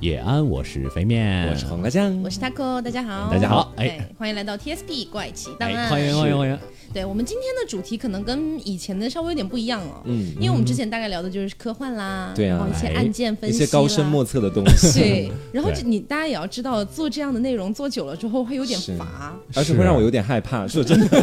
[0.00, 6.56] 叶安，我是肥面，我是黄瓜酱，我是 taco，大家好，大家好，哎，欢迎来到 TSP 怪奇档案，欢迎欢迎欢迎。
[6.92, 15.32] 对我们今天的主题可能跟以前的稍微有点不一样了，嗯，因为我们之前大概聊的就是科幻啦，对啊，一些案件分析，一些高深莫测的东西， 对。
[15.52, 21.22] 然后你大家也要知道，做这样的内容做久了之后会有点乏，而且会让我有点害怕，说真的。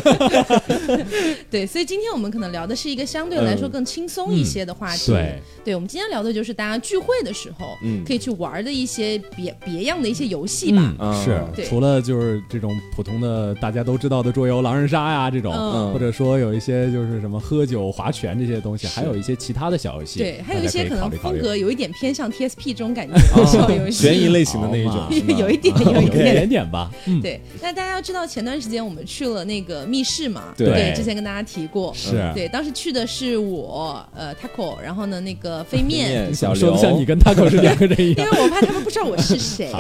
[1.50, 5.12] 对，所以今天我们可能聊的是一个相对来说更轻松一些的话题。
[5.12, 11.24] 对，对我们今天聊的就是大家聚会的时候，嗯，可以去玩的一些别别样的一些游戏吧。
[11.24, 15.55] 是，除了就是这种普通的大家都知道的桌游狼人杀呀这种，
[15.94, 20.20] 或者说有一些就是什么喝酒划拳这些东西，还有一些其他的小游戏。
[20.20, 24.96] 对，还有一些可能风格有一点偏向 TSP 这种感觉的小游戏， 悬疑类型的那一种，
[25.38, 26.92] 有一点， 有一点点吧。
[27.22, 39.72] 对，那大家要知道，前段时间我们去了那个密室嘛，对，之前跟大家提过，是对，当时去的是我，呃，Taco，然后呢，那个飞面，小说的像你跟 Taco 是两个人一样，因为我怕他们不知道我是谁。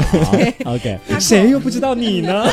[0.65, 2.45] OK，谁又不知道你呢？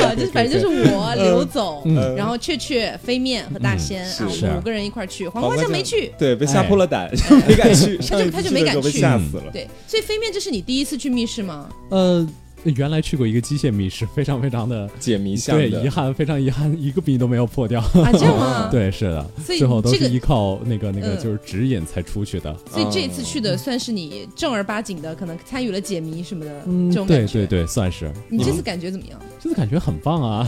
[0.00, 1.82] 好，就是反正就是我刘总，
[2.16, 7.10] 然后雀雀、飞面和大仙啊，我们五个人一块去，黄瓜酱没去，对，被吓破了胆，
[7.46, 9.50] 没敢去，他就他就没敢去，吓死了。
[9.52, 11.68] 对，所以飞面，这是你第一次去密室吗？
[11.90, 12.28] 呃。
[12.64, 17.80] 原来去过一个机械密室，非常非常的解谜像对，遗憾，非常遗憾，一个谜都没有破掉。
[17.80, 18.68] 啊，这样吗？
[18.72, 22.54] 对，是的，最后都是依靠那个那个就是指引才出去的。
[22.70, 27.32] 所以这次去的算是你正儿八经的，可能参与了解谜什么的这种感觉。
[27.32, 28.12] 对对对，算是。
[28.28, 29.18] 你这次感觉怎么样？
[29.42, 30.46] 这次感觉很棒啊！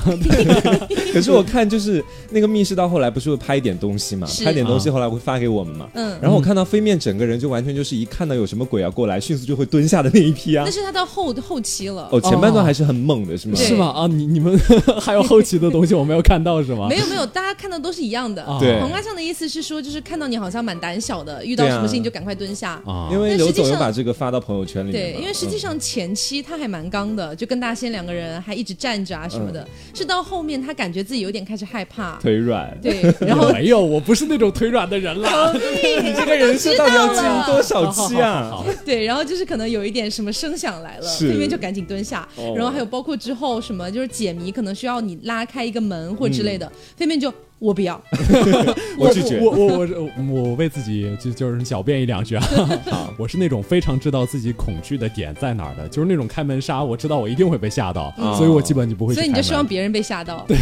[1.15, 4.27] 可是我看就是那个密室到后来不是会拍一点东西嘛？
[4.45, 5.89] 拍点东西后来会发给我们嘛？
[5.95, 6.19] 嗯。
[6.21, 10.65] 然后我看到飞面整个人就完全就是一看到有什么鬼要过来，迅速就会蹲下的那一批啊。
[10.67, 12.02] 那是他到后后期了。
[12.11, 12.83] 哦，前半段还是。
[12.83, 13.55] 很猛的是吗？
[13.57, 13.87] 是吗？
[13.95, 14.59] 啊，你 你们
[15.01, 16.89] 还有后期的东西我没有看到是吗？
[16.89, 18.45] 没有没有，大家看到都是一样的。
[18.59, 22.73] 对，黄瓜酱的意思是说，就是看到你好像蛮胆小的，遇到什么事情就赶快蹲下。
[22.85, 24.91] 啊，因为刘总又把这个发到朋友圈里。
[24.91, 29.65] 对，因为实际上前期他还蛮刚的，就跟大仙两个人还一直站着啊什么的。
[29.95, 32.77] 是到后面他感觉自己有点开始害怕，腿软。
[32.83, 35.53] 对，然后 没有，我不是那种腿软的人啦。
[35.55, 38.61] 你这个人设到底要经多少期啊？
[38.85, 42.29] 对，然后就是可能有一点什么声响来了，对面就赶紧蹲下。
[42.55, 43.61] 然后还有包括之后。
[43.63, 47.33] 什么就是解谜，可能需要你拉开一个门或之类的，对面就。
[47.63, 48.03] 我不要，
[48.99, 49.39] 我拒绝。
[49.39, 52.45] 我我我我为自己就就是狡辩一两句啊。
[53.17, 59.15] 我是那种非常知道自己恐惧的点在哪儿的，就是那种开门杀，我知道我一定会被吓到，所以我基本就不会。
[59.15, 60.45] 所以你就希望别人被吓到？
[60.49, 60.57] 对，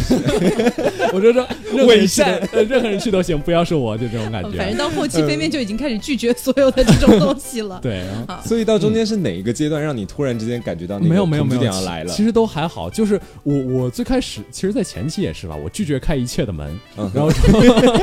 [1.11, 1.47] 我就说
[1.87, 4.51] 伪善，任何人去都行，不要是我，就这种感觉。
[4.51, 7.79] 反正到后期，飞面就已经开始拒绝所有的这种东西了。
[7.81, 8.05] 对，
[8.45, 12.13] 所以到中间是哪一个阶段让你突然之间感觉到没有没有没有要来了？
[12.13, 16.77] 其实都还好，就是我我最开始其实，在前期也是吧，我拒绝开一切的门。
[16.95, 17.31] 然后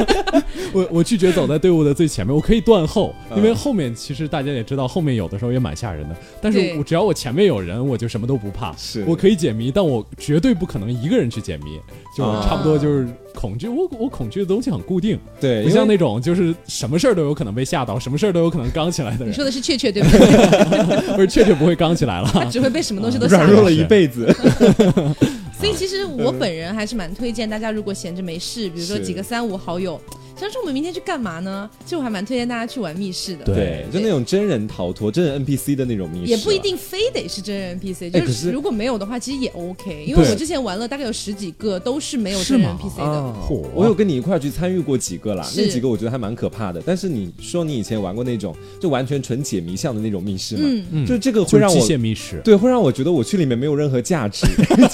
[0.73, 6.17] 我我拒绝走在队伍的最前面，我可以断后，因为后面其实大家也知道，后面有的时候也蛮吓人的。
[6.41, 8.75] 但是我只要我前面有人，我就什么都不怕。
[8.77, 11.79] 是我可以解谜，但我绝对不可能一个人去解谜，
[12.17, 13.69] 就差不多就是恐惧。
[13.69, 19.29] 我我恐惧的东西很固定，对，不像那种就是什么事儿都有可能被吓到，什么事儿都有可能刚起来的人。
[19.29, 21.17] 你说的是雀雀对不 对？
[21.17, 24.27] 不是雀雀不会刚起来了，他只会被什么东西都吓弱了一辈子。
[25.59, 30.01] 所以其实我本人还是蛮推荐大家，如果闲着没事，比如说几个三五好友。
[30.39, 31.69] 想说我们明天去干嘛呢？
[31.85, 33.45] 其实我还蛮推荐大家去玩密室的。
[33.45, 36.31] 对，就那种真人逃脱、真人 NPC 的那种密室。
[36.31, 40.05] 也不一定非得是真人 NPC，就是如果没有的话，其实也 OK。
[40.07, 43.35] 因为我之前玩了大概有十几个，都是没有真人 NPC 的。
[43.75, 46.83] 我有跟你一块去参与过几个啦，那几个我觉得还蛮可怕的。
[46.87, 50.63] 但是你说你以前玩过那种就完全纯解谜向的那种密室嘛？
[50.93, 54.47] 嗯就这个会让我机械密室，对，会让我觉得我去里面没有任何价值。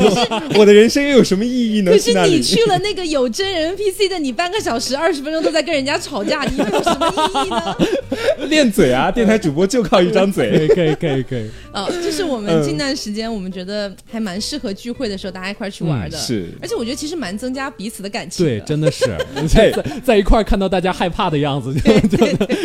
[0.58, 1.92] 我的人生又有什么意义呢？
[1.92, 6.24] 可是你去了那个有真人 NPC 的，你半个小时、二十分钟都在跟人家吵。
[6.24, 7.12] 架，你有什么
[7.44, 7.76] 意义呢？
[8.48, 9.10] 练嘴啊！
[9.10, 11.50] 电台主播就靠一张嘴， 可以可以可以可以。
[11.72, 16.16] 呃，这是我们近段时间我们觉得还蛮适合聚会的时候，大家一块去玩的。
[16.16, 18.46] 是，而且我觉得其实蛮增加彼此的感情。
[18.46, 19.04] 对，真的是
[19.48, 19.72] 在
[20.04, 21.74] 在一块看到大家害怕的样子，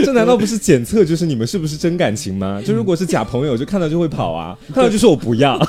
[0.05, 2.61] 这难道不是检测就是你们是不是真感情吗？
[2.65, 5.59] 就如果是假朋友，就看到就会跑啊，看到就说我不要。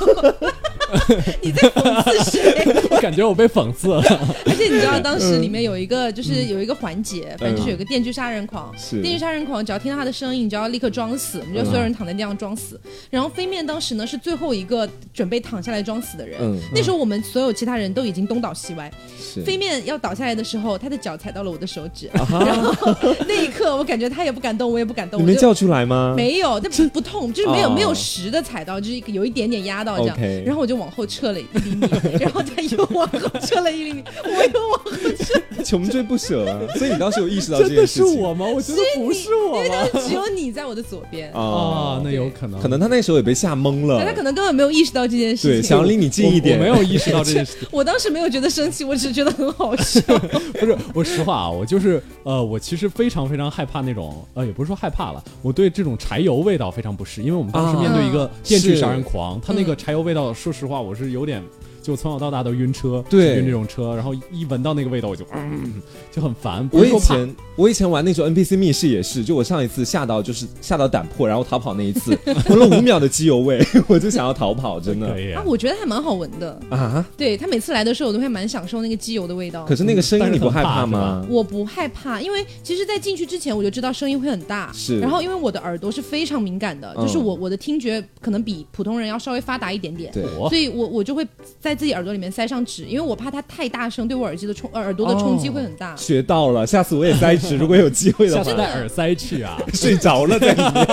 [1.42, 2.64] 你在讽刺谁？
[2.90, 4.02] 我 感觉我被讽刺了。
[4.46, 8.72] 而且你知道，当时里面有一个，就是有一个环节，反正就是有个电锯杀人狂。
[8.76, 12.80] 是电锯杀人狂，只要听到他的声音，你就要立刻装死，你就所有人躺在地上装死。
[13.10, 16.38] 然后飞面当时呢是最后一个准备躺下来装死的人。
[16.40, 16.58] 嗯。
[16.74, 18.90] 那时候我们所有其他人都已经东倒西歪。
[19.18, 19.40] 是。
[19.42, 22.94] 飞面要倒下来的时候，他的脚踩到了我的手指，然后
[23.26, 25.20] 那一刻我感觉他也不敢动，我也不敢动。
[25.20, 26.14] 你没叫出来吗？
[26.16, 30.18] 没有，但不不痛，就是没有没有实的踩到，就是有一点点压到这样。
[30.44, 31.88] 然后我就往后撤了一厘米，
[32.20, 35.40] 然后他又往后撤了一厘米，我又往后撤。
[35.64, 36.58] 穷追不舍啊！
[36.78, 38.14] 所以你当时有意识到这件事情？
[38.14, 38.46] 是我吗？
[38.46, 47.58] 我觉得不是我，因为当时只有你在我的左边 啊，那有可能，可能他那时候也被吓懵了，他可能根本没有意识到这件事情，对，想要离你近一点，没有意识到这件事。
[47.70, 50.00] 我当时没有觉得生气，我只是觉得很好笑。
[50.58, 61.40] 不是，我实话啊，我就是呃，我其实非常非常害怕那种呃，也不是说害怕了，我对这种柴油味道非常不适，因为我们当时面对一个电锯杀人狂，他那个柴油味道，说实话，我我是有点。
[61.82, 66.68] 就从小到大都晕车，对，晕这种车，然后一闻到那个味道我就，嗯，就很烦。
[66.72, 72.16] 我以前我以前玩那种 NPC 密室也是，就我上一次吓到就是吓到胆破，然后逃跑那一次，
[72.48, 75.08] 闻了五秒的机油味， 我就想要逃跑，真的。
[75.34, 77.06] 啊，我觉得还蛮好闻的啊。
[77.16, 79.64] 对他每次来的时候，我都会蛮享受那个机油的味道。
[79.64, 81.24] 可是那个声音你不害怕吗？
[81.28, 84.70] 我不害怕，因为其实，在进去之前我就知道声音会很大。
[84.72, 84.98] 是。
[85.00, 90.12] 然后因为我的耳朵是非常敏感的，就是我我的听觉可能比普通人要稍微发达一点点。
[90.12, 90.24] 对。
[90.48, 91.26] 所以我我就会
[91.60, 92.50] 在自己耳朵里面塞。
[92.50, 95.94] 上纸，因为我怕它太大声，对我耳机的冲耳朵的冲击会很大。
[95.94, 100.86] 学到了，下次我也塞纸，如果有机会的话， 戴耳塞去啊， 睡着了在里面，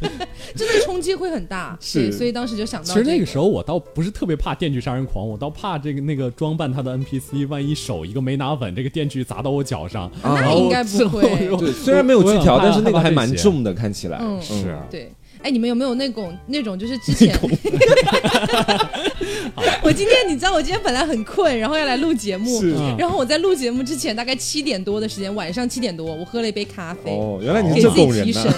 [0.56, 1.76] 真的冲击会很大。
[1.82, 11.20] 是，所以当时就想到，其实那个时候我倒不是特别怕电锯杀人狂，我倒怕这个那个装扮他的 NPC，万一手一个没拿稳，这个电锯砸到我脚上，那应该不会。
[11.58, 14.74] 对，虽然没有锯条，但是那个还蛮重的，看起来是。
[14.90, 15.12] 对。
[15.42, 17.36] 哎，你们有没有那种那种就是之前？
[19.82, 22.62] 我今天你知道，我今天本来很困，然后要来录节目，
[22.96, 27.10] 然后我在录节目之前大概七点多的时间，晚上七点多，我喝了一杯咖啡。
[27.10, 28.52] 哦，原来你是这人神。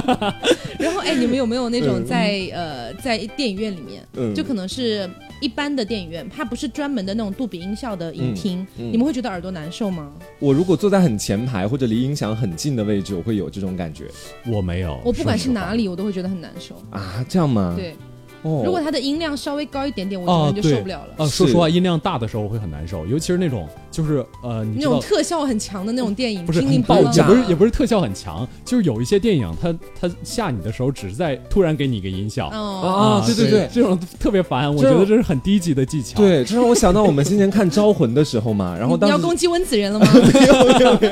[0.78, 4.02] 然后哎，你们有没有那种在呃在电影院里面，
[4.34, 5.08] 就可能是
[5.40, 10.12] 一般的电影院，它不是专门的那种杜比音效的影厅，你们会觉得耳朵难受吗？
[10.38, 14.06] 我如果坐在很前排或者离音响很近的位置，我会有这种感觉。
[14.46, 15.88] 我没有，我不管是哪里。
[15.88, 17.74] 我都会觉得很难受啊，这样吗？
[17.76, 17.96] 对。
[18.42, 21.14] 哦如果它的音量稍微高一点点，我可能就受不了了。
[21.18, 36.18] 啊，说实话，音量大的时候我会很难受，尤其是那种就是呃，那种特效很强的那种电影，不是爆炸，不是也不是特效很强，就是有一些电影，它它吓你的时候，只是在突然给你一个音效啊，对对对，这种特别烦，我觉得这是很低级的技巧。
[36.18, 40.06] 对，这让我想到我们今年看《招魂》的时候嘛，然后当你要攻击温子仁了吗？
[40.12, 41.08] 没有没有没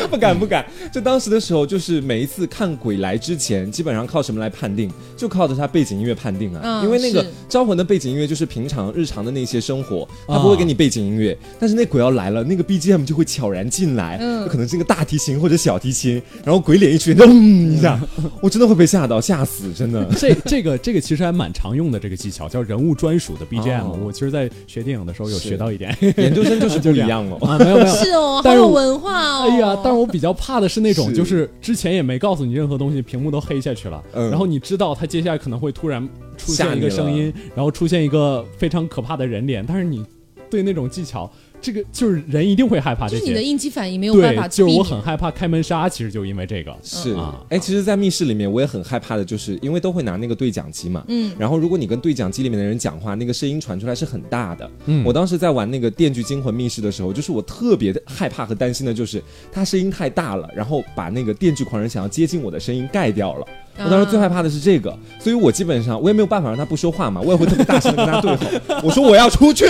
[0.00, 0.66] 有， 不敢不敢。
[0.92, 4.90] 就当时的时候，就是每一次看鬼来之前，基本上靠什么来判定？
[5.16, 7.24] 就靠着它背景音乐判定啊，因为那个。
[7.48, 17.42] 招魂的背景音乐就是平常日常的那些生活，他不会给你背景音乐，但是那鬼要来了，那个 BGM 就会悄然进来，嗯，可能是一个大提琴或者小提琴，然后鬼脸一出现，咚
[17.72, 18.00] 一下，
[18.42, 20.04] 我真的会被吓到，吓死，真的。
[20.18, 23.84] 这这个这个其实还蛮常用的这个技巧，叫人物专属的 BGM。
[24.04, 29.48] 我其实，在学电影的时候有学到一点，研究生就是不一样 了啊，没有没有，是哦，好有文化哦。
[29.48, 36.06] 哎呀，但是我比较怕的是那种，就是之前也没告诉你任何东西，屏幕都黑下去了，然后你知道他接下来可能会突然。
[36.38, 40.04] 出现一个声音，然后出现一个非常可怕的人脸，但是你
[40.50, 41.28] 对那种技巧，
[41.60, 43.24] 这个就是人一定会害怕这些。
[43.24, 44.46] 你的应激反应没有办法。
[44.46, 46.76] 就是我很害怕开门杀，其实就因为这个。
[46.82, 51.04] 是啊，哎，其实，在密室里面，我也很害怕的，就是因为都会拿那个对讲机嘛。
[51.08, 51.32] 嗯。
[51.38, 54.70] 然后，如果你跟对讲机里面的人讲话，那个声音传出来是很大的。
[54.86, 55.04] 嗯。
[55.04, 63.46] 我当时在玩那个《电锯惊魂》密室的时候，就是我特别的害怕和担心的，就是他声音太大了，然后把那个电锯狂人想要接近我的声音盖掉了。
[63.78, 69.64] 我当时最害怕的是这个，所以我基本上我也没有办法让他不说话嘛，我也会特别大声的跟他对吼，我说我要出去，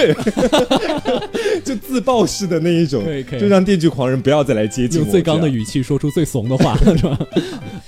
[1.64, 3.02] 就自爆式的那一种，
[3.38, 7.18] 就让电锯狂人不要再来接近，用最刚的语气说出最怂的话， 是吧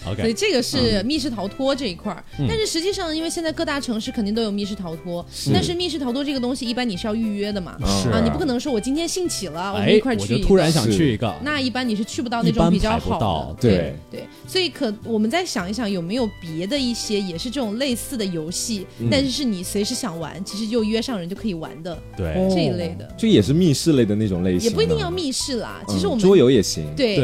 [0.09, 0.23] ？OK，？
[0.23, 7.77] 所以这个是密室逃脱这一块儿，但是实际上，因为现在各大城市肯定都有密室逃脱，但是密室逃脱这个东西，一般你是要预约的嘛，
[8.13, 22.35] 啊，你不可能说我今天兴起了，我们一块去，突然想去一个，那一般你是去不到那种比较好的，对对，所以可我们再想一想，有没有别的一些也是这种类似的游戏，但是是你随时想玩，其实就约上人就可以玩的，对。
[22.49, 27.17] 这一类的，就也是密室类的那种类型，也不一定要密室啦，其实我们桌游也行，对，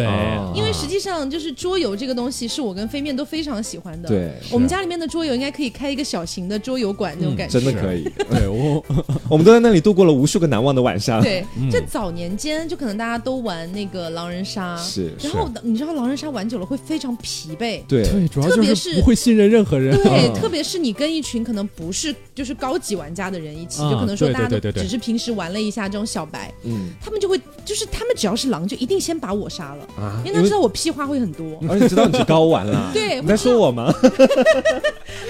[0.54, 3.54] 因为实际上就是桌游这个东西是我跟飞面都非常。
[3.64, 8.04] 喜欢的，对，我们家里面的桌游应该可以开一个小型的桌游馆那种感觉，真的可以。
[8.28, 8.84] 对我，
[9.30, 11.22] 我们都在那里度过了无数个难忘的晚上。
[11.22, 15.14] 对，这早年间就可能大家都玩那个狼人杀，是。
[15.22, 33.92] 然后你知道狼人杀玩久了会非常疲惫，对对，主要特别是不会信任任何人，对，特别是你跟一群可能不是就是高级玩家的人一起，就可能说大家都只是平时玩了一下这种小白，嗯，他们就会就是他们只要是狼就一定先把我杀了啊，因为他知道我屁话会很多，而且知道你是高玩了， 对，你在说我吗？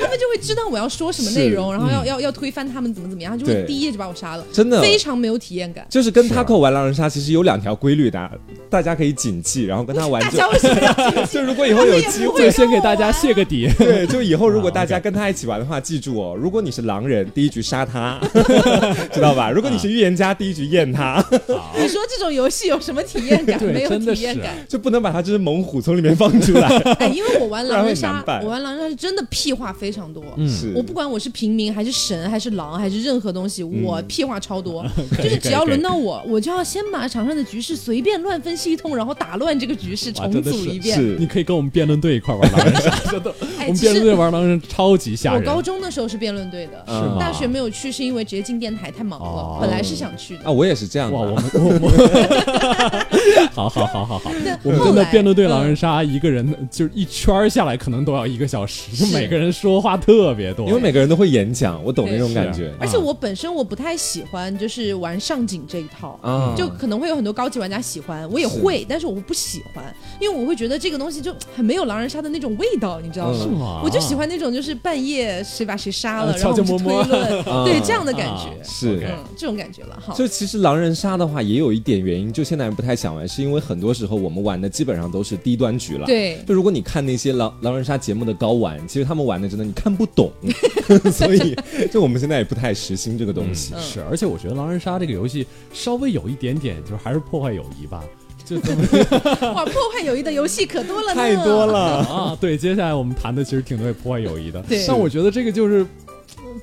[0.01, 5.87] 他们就会知道我要说什么内容，然后要要要推翻他们怎么怎么样，就会第一页就把我杀了，真的非常没有体验感。
[5.91, 8.31] 就是跟他扣玩狼人杀，其实有两条规律的，
[8.71, 10.23] 大家可以谨记，然后跟他玩。
[10.23, 11.35] 大家为什么要谨记？
[11.35, 13.69] 就如果以后有机会，先给大家泄这个底。
[13.79, 18.21] 对，就以后如果大家 跟他一起玩的话，记住哦，如果你是狼人，第一局杀他，
[19.12, 19.50] 知道吧？
[19.50, 21.25] 如果你是预言家，第一局验他。
[21.31, 23.62] 你说这种游戏有什么体验感？
[23.64, 26.69] 没有体验感，就不能把他这只猛虎从里面放出来。
[26.99, 30.23] 哎，因为我玩狼人杀，我玩狼人杀是真的屁话非常多。
[30.37, 34.85] 嗯我不管我是平民还是神还是狼还是任何东西，我屁话超多。
[35.19, 40.97] 就是只要轮到我，我就要先把场上的局势随便乱分析一通，然后打乱这个局势，重组一遍。
[40.97, 42.91] 是，你可以跟我们辩论队一块玩狼人杀，
[43.66, 45.40] 我们辩论队玩狼人超级吓人。
[45.40, 49.59] 我高中的时候是辩论队的，是大学没有去，是因为直接进电台太忙了。
[49.61, 51.12] 本来是想去的啊，我也是这样。
[51.12, 54.31] 哇，我们 我们， 好好好好好，
[54.62, 62.73] 我们真的辩论队狼人杀，一个人就是一圈下来可能都要一个小时，就每个人说话特别多，因为每个人都会演讲，我懂那种感觉。
[62.81, 66.19] 而且我本身我不太喜欢就是玩上井这一套，
[66.57, 69.85] 就可能会有很多高级玩家喜欢，我也会，但是我不喜欢，
[70.21, 73.82] 因为我会觉得这个东西就很没有狼人杀的那种味道，你知道吗？
[73.84, 77.08] 我就喜欢那种就是半夜谁把谁杀了，然后去推论，
[77.64, 79.06] 对这样的感觉是
[79.37, 80.00] 这种感觉了。
[80.00, 86.06] 哈，就其实狼人杀的话也有一点原因，就现在人不太想玩，是因为很多时候我们玩的基本上都是低端局了。
[86.06, 90.32] 对，就如果你看那些狼狼人杀节目的高玩，其实他们玩的真的你看不懂，
[91.12, 91.54] 所以
[91.92, 93.75] 就我们现在也不太实心这个东西。
[93.78, 98.02] 是，而且我觉得狼人杀这个游戏稍微有一点点，就是还是破坏友谊吧。
[98.45, 98.57] 就
[99.53, 102.39] 哇，破坏友谊的游戏可多了，太多了 啊！
[102.41, 105.87] 对，接下来我们谈的其实挺多破坏友谊的，对，但我觉得这个就是。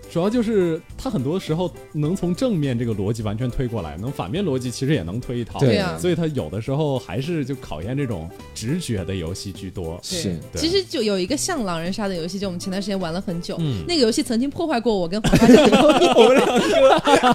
[0.10, 5.60] 主要就是他很多时候能从正面这个逻辑完全推过来，能反面逻辑其实也能推一套。
[5.60, 10.00] 对呀，所以他有的时候还是就考验这种直觉的游戏居多。
[10.03, 13.57] 是，其实就有一个像狼人杀的游戏，就我们前段时间玩了很久，
[13.88, 16.05] 那个游戏曾经破坏过我跟黄花酱的 友谊。
[16.15, 16.45] 我们两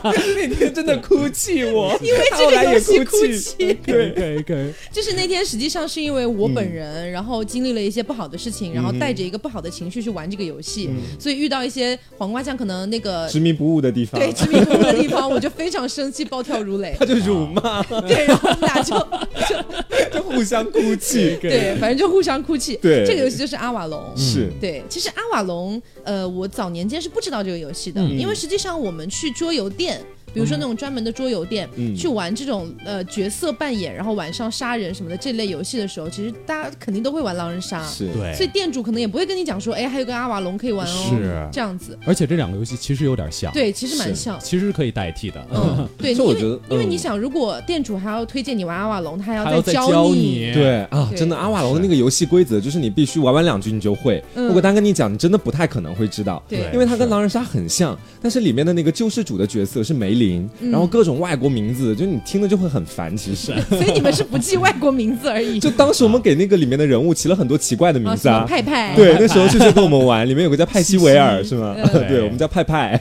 [0.00, 3.74] 个 那天真的哭泣，我因为这个游戏哭泣。
[3.84, 4.72] 对，可以，可以。
[4.92, 13.28] 就是那天实际上是因为我本人，然后经历了一些不好的事情，然后带着一个不好的情绪去玩这个游戏，所以遇到一些黄瓜酱可能那个。
[13.28, 16.94] 执迷不悟的地方，对执迷不悟的地方，我就非常生气，暴跳如雷。
[17.00, 18.94] 他就辱骂，对，然后我们俩就
[19.48, 22.76] 就就互相哭泣， 对，反正就互相哭泣。
[22.76, 24.82] 对，这个游戏就是阿瓦隆，是对。
[24.88, 30.00] 其实阿瓦隆，呃，我早年间是不知道这个游戏的，因为实际上我们去桌游店。
[30.36, 31.66] 比如说那种专门的桌游店，
[31.96, 38.08] 去玩这种呃角色扮演，然后晚上杀人什么的这类游戏的时候，其实大家肯定都会玩狼人杀，是。
[38.12, 41.48] 对，所以店主可能也不会跟你讲说，哎，还有个阿瓦隆可以玩哦，是。
[41.50, 41.98] 这样子。
[42.04, 45.42] 而且这两个游戏其实有点像，对，其实蛮像，其实可以代替的。
[45.50, 46.34] 嗯， 对，因为
[46.68, 60.25] 因为你想，如果店主还要推荐你玩阿瓦隆，他还要再教你，对啊，真的阿瓦隆的那个游戏规则就是你必须玩完两局你就会，如果单跟你讲，你真的不太可能会知道，对，因为它跟狼人杀很像，但是里面的那个救世主的角色是梅林，
[60.60, 61.06] 然后各。
[61.06, 63.16] 种外国名字，就你听了就会很烦。
[63.16, 65.60] 其实， 所以你们是不记外国名字而已。
[65.62, 68.96] 就当时我们给那个里面的人物起了很多奇怪的名字啊，派派。
[68.96, 71.76] 对，那时候就是跟我们玩，里面有个叫派西维尔，是吗？
[72.08, 73.00] 对，我们叫派派。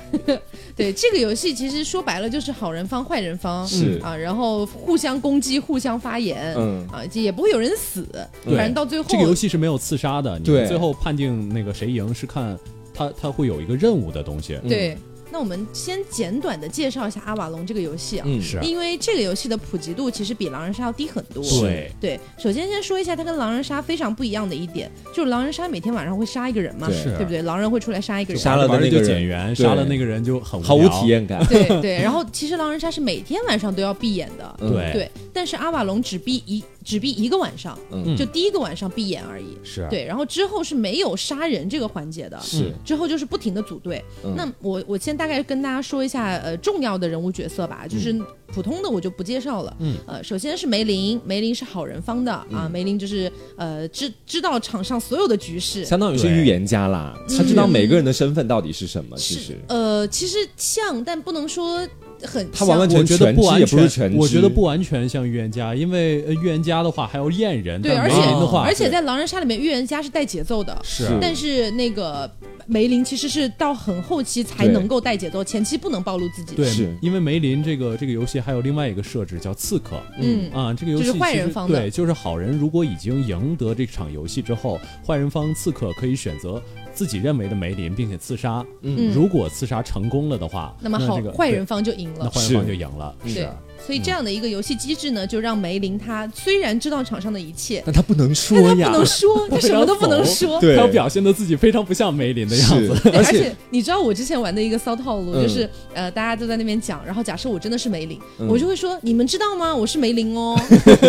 [0.76, 8.06] 对，这个游戏其实说白了就是好人方、坏人方，是啊，然后互相攻击、互相发言，嗯啊，也不会有人死。
[8.46, 10.38] 反正到最后，这个游戏是没有刺杀的。
[10.38, 12.56] 你最后判定那个谁赢是看
[12.94, 14.60] 他，他会有一个任务的东西。
[14.70, 14.96] 对。
[15.36, 21.44] 那我们先简短的介绍一下阿瓦隆这个游戏啊，嗯是，因为这个游戏的普及度其实比狼人杀要低很多。
[21.60, 27.42] 对对，首先先说一下它跟狼人杀非常不一样的一点，就是狼人杀每天晚上会杀一个人嘛，对不对？
[27.42, 31.46] 狼人会出来杀一个人，杀了那个就减员，杀了那个人就很毫无体验感。
[31.48, 36.64] 对对，然后其实狼人杀是每天晚上都要闭眼的，对对，但是阿瓦隆只闭一。
[36.86, 37.78] 只闭一个晚上，
[38.16, 39.58] 就第一个晚上闭眼而已。
[39.64, 42.40] 是啊对，然后之后是没有杀人这个环节的。
[42.40, 44.02] 是之后就是不停的组队。
[44.38, 48.16] 那我我先大概跟大家说一下呃重要的人物角色吧，就是
[48.48, 49.76] 普通的我就不介绍了。
[49.80, 59.18] 嗯呃，首先是梅林，梅林是好人方的啊，梅林就是呃知知道场上所有的局势，相当于是预言家啦，他知道每个人的身份到底是什么。
[59.18, 61.88] 其实呃其实像，但不能说。
[62.24, 72.30] 很，他完完全全不完全，我觉得不完全像预言家，因为预言家的话还要验人，对，而且的话，而且在狼人杀里面，预言家是带节奏的，是，但是那个
[72.66, 76.70] 梅林其实是到很后期才能够带节奏，前期不能暴露自己，对，
[77.02, 80.50] 因为梅林这个这个游戏还有另外一个设置叫刺客，嗯。
[80.52, 86.62] 啊，这个游戏是坏人方对，就是好人如果已经赢得这场游戏之后，坏人方刺客可以选择。
[86.96, 88.66] 自己认为的梅林，并且刺杀。
[88.82, 92.22] 嗯，如果刺杀成功了的话，那么好，坏人方就赢了。
[92.22, 93.16] 那坏人方就赢了。
[93.26, 93.48] 是。
[93.86, 103.12] 所以这样的一个游戏机制呢，就让梅林他虽然知道场上的一切，但他不能说呀，他不能说， 他什么都不能说，他表现的自己非常不像梅林的样子。
[103.14, 109.76] 而且你知道我之前玩的一个骚套路，就是呃，大家都在那边讲，然后假设我真的是梅林，我就会说，你们知道吗？
[109.76, 110.60] 我是梅林哦，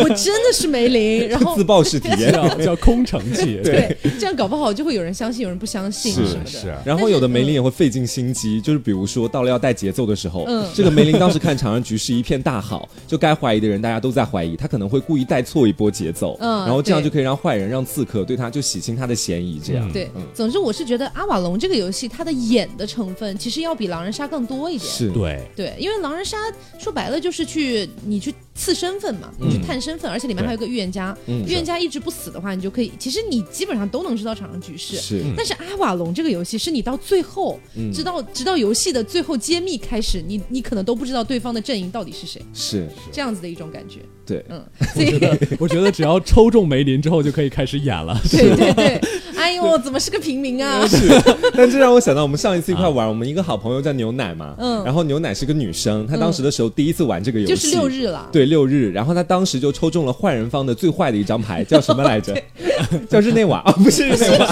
[0.05, 1.29] 我真的是梅林。
[1.29, 2.37] 然后自爆式体验。
[2.67, 6.83] 叫空城计，对，这样搞不好就会有人相信，有人不相信什么的。
[6.85, 13.37] 然后有的梅林也会费尽心机，就是比如说到了要带节奏的时候，这个梅林当时看场上局势一片大好，就该。
[13.37, 20.11] 怀疑的人，大家都在怀疑他可能会故意带错一波节奏，嗯，然后这样就可以让坏人、让刺客对他就洗清他的嫌疑，这样对。
[20.33, 26.39] 总之，我是觉得阿瓦隆这个游戏它的演的成分其实要比狼人杀更多一点，是对对，因为狼人杀
[26.79, 28.35] 说白了就是去你去。
[28.59, 34.97] 刺身份嘛，你去探身份，而且里面还有个预言家，预言家一直不死的话，你就可以，其实你基本上都能知道场上局势。
[34.97, 37.61] 是，但是阿瓦隆这个游戏是你到最后，
[37.93, 42.41] 直到直到游戏的最后揭秘开始，你你可能都不知道对方的阵营到底是谁。
[42.55, 42.89] 是。
[43.13, 44.01] 这样子的一种感觉。
[44.25, 44.61] 对，嗯，
[44.97, 48.19] 我觉得我觉得只要抽中梅林之后就可以开始演了。
[48.29, 49.01] 对对对，
[49.37, 50.85] 哎呦，怎么是个平民啊？
[50.89, 51.09] 是，
[51.55, 59.23] 但这让我想到我们上一次一块玩，我们一个好朋友叫牛奶嘛，嗯，然后牛奶是个女生，她当时的时候第一次玩这个游戏，就是六日了，对，六日，然后她。
[59.27, 62.33] 当时就抽中了坏人方的最坏的一张牌，叫什么来着？
[63.11, 63.59] 叫日内瓦。
[63.59, 64.47] 啊，不是日内瓦，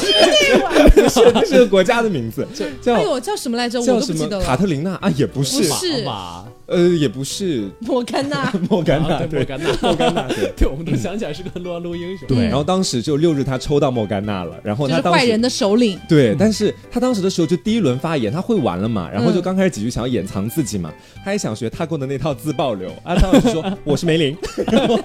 [1.09, 2.47] 是 是个国家的名字，
[2.83, 3.81] 叫哎呦叫什么来着？
[3.81, 4.45] 我都不记得了。
[4.45, 4.95] 卡特琳娜？
[4.97, 6.05] 啊，也不是，不是。
[6.67, 7.69] 呃，也不是。
[7.81, 12.27] 莫甘娜， 莫甘娜， 莫甘娜，莫甘娜，对，我们都想起来是个撸啊撸英雄。
[12.29, 15.99] 对，然后当时就六日他抽到莫甘娜了，然后他坏人的首领。
[16.09, 20.93] 对，但是他当时的时候就第一轮发言，他会玩了嘛，然后就刚开始几句想要掩藏自己嘛，
[21.25, 24.37] 他也想学他过的那套自爆流啊，他就说我是梅林，
[24.71, 24.99] 然后，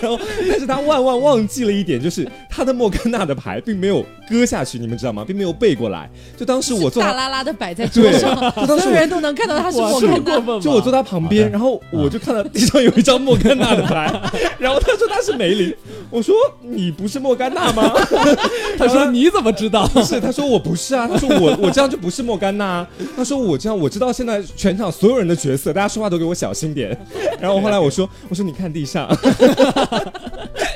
[0.00, 0.18] 然后，
[0.48, 5.24] 但是他万万忘记了一点，就是他的莫甘娜的牌并没有割下去，你们知道吗？
[5.26, 11.80] 并没有背过来，就当时我坐大拉拉的摆在桌上，所有人都能看到他是莫甘娜，就我坐他旁边，然后。
[11.90, 14.10] 我就看到地上有一张莫甘娜的牌，
[14.58, 15.72] 然后他说他是梅林，
[16.10, 17.92] 我说你不是莫甘娜吗？
[18.76, 19.86] 他说你怎么知道？
[19.88, 22.86] 不是，他说我不是啊，他说我我这样就不是莫甘娜。
[23.16, 26.96] 他说我这样我知道现在全场所有人的角色，大家说话都给我小心点。
[27.40, 29.08] 然后后来我说我说你看地上。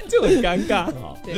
[0.09, 0.91] 就很尴尬，
[1.23, 1.35] 对，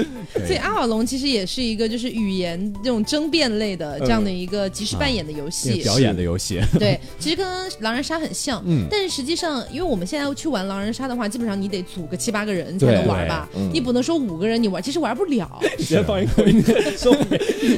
[0.47, 6.61] 所以阿瓦隆其实也是一个就是语言这种争辩类的这样的一个即时扮演的游戏，表演的游戏。
[6.79, 7.47] 对，其实跟
[7.81, 15.61] 狼人杀很像，嗯，但是实际上，因为我们现在要去玩狼人杀的话，基本上你得组个七八个人才能玩吧，你不能说五个人你玩，其实玩不了。
[15.79, 16.63] 先放一口音，
[16.97, 17.17] 说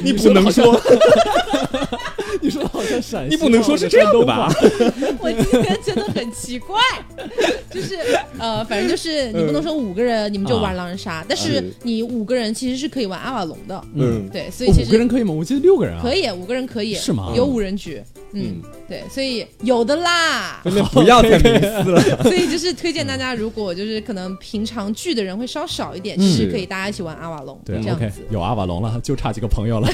[0.03, 0.79] 你不能说。
[2.41, 4.51] 你说的好像陕西，你不能说是这样的吧？
[5.19, 6.79] 我 今天真的很奇怪，
[7.69, 7.97] 就是
[8.39, 13.81] 呃，反正就是你不能说五个人你们就玩狼人杀，但是你五个人其实是可以玩阿瓦隆的。
[13.95, 15.33] 嗯，对，所以其实五个人可以吗？
[15.33, 17.31] 我记得六个人啊，可以，五个人可以，是吗？
[17.35, 18.01] 有五人局。
[18.35, 20.59] 嗯，对，所以有的啦，
[20.91, 22.01] 不要太迷思了。
[22.23, 27.61] 所以就是推荐大家，如果就是可能平常聚的人会稍少一点，其实可以大家一起玩阿瓦隆。
[27.63, 29.87] 对，OK，有阿瓦隆了，就差几个朋友了。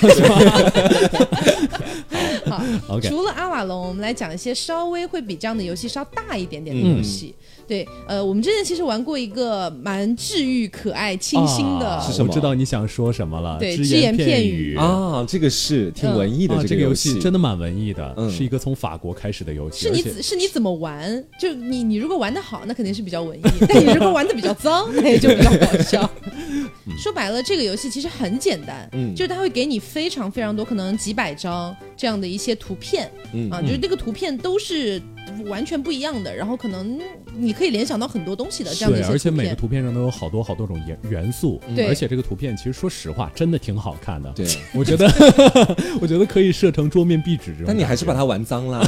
[2.46, 2.62] 好，
[2.96, 3.08] OK。
[3.08, 7.34] 除了阿瓦隆，我们来讲一些稍微会比这样的游戏稍大一点点的游戏。
[7.68, 12.34] 对，呃，我们之前其实玩过一个蛮治愈、可爱、清新的，是什么？
[12.34, 13.60] 知道你想说什么了？
[13.60, 16.64] 对，只言片语啊，这个是挺文艺的。
[16.66, 19.84] 这个游戏真的蛮文艺的，是一个从法国开始的游戏。
[19.84, 21.24] 是你是你怎么玩？
[21.40, 26.10] 就你你如果玩的好，那肯定是比较文艺； 但你如果玩的比较脏，那也就比较搞笑。
[26.98, 33.52] 说白了，这个游戏其实很简单，嗯，就是它会给你非常非常多，可能几百张这样的一些图片，嗯。
[33.52, 35.02] 啊，就是那个图片都是。
[35.46, 37.00] 完全不一样的，然后可能
[37.38, 45.06] 你可以联想到很多东西的这样的对，而且每个图片上都有好多好多种元元素，对，而且这个图片其实说实话真的挺好看的，对，我觉得
[46.02, 48.84] 我觉得可以设成桌面壁纸，但你还是把它玩脏了，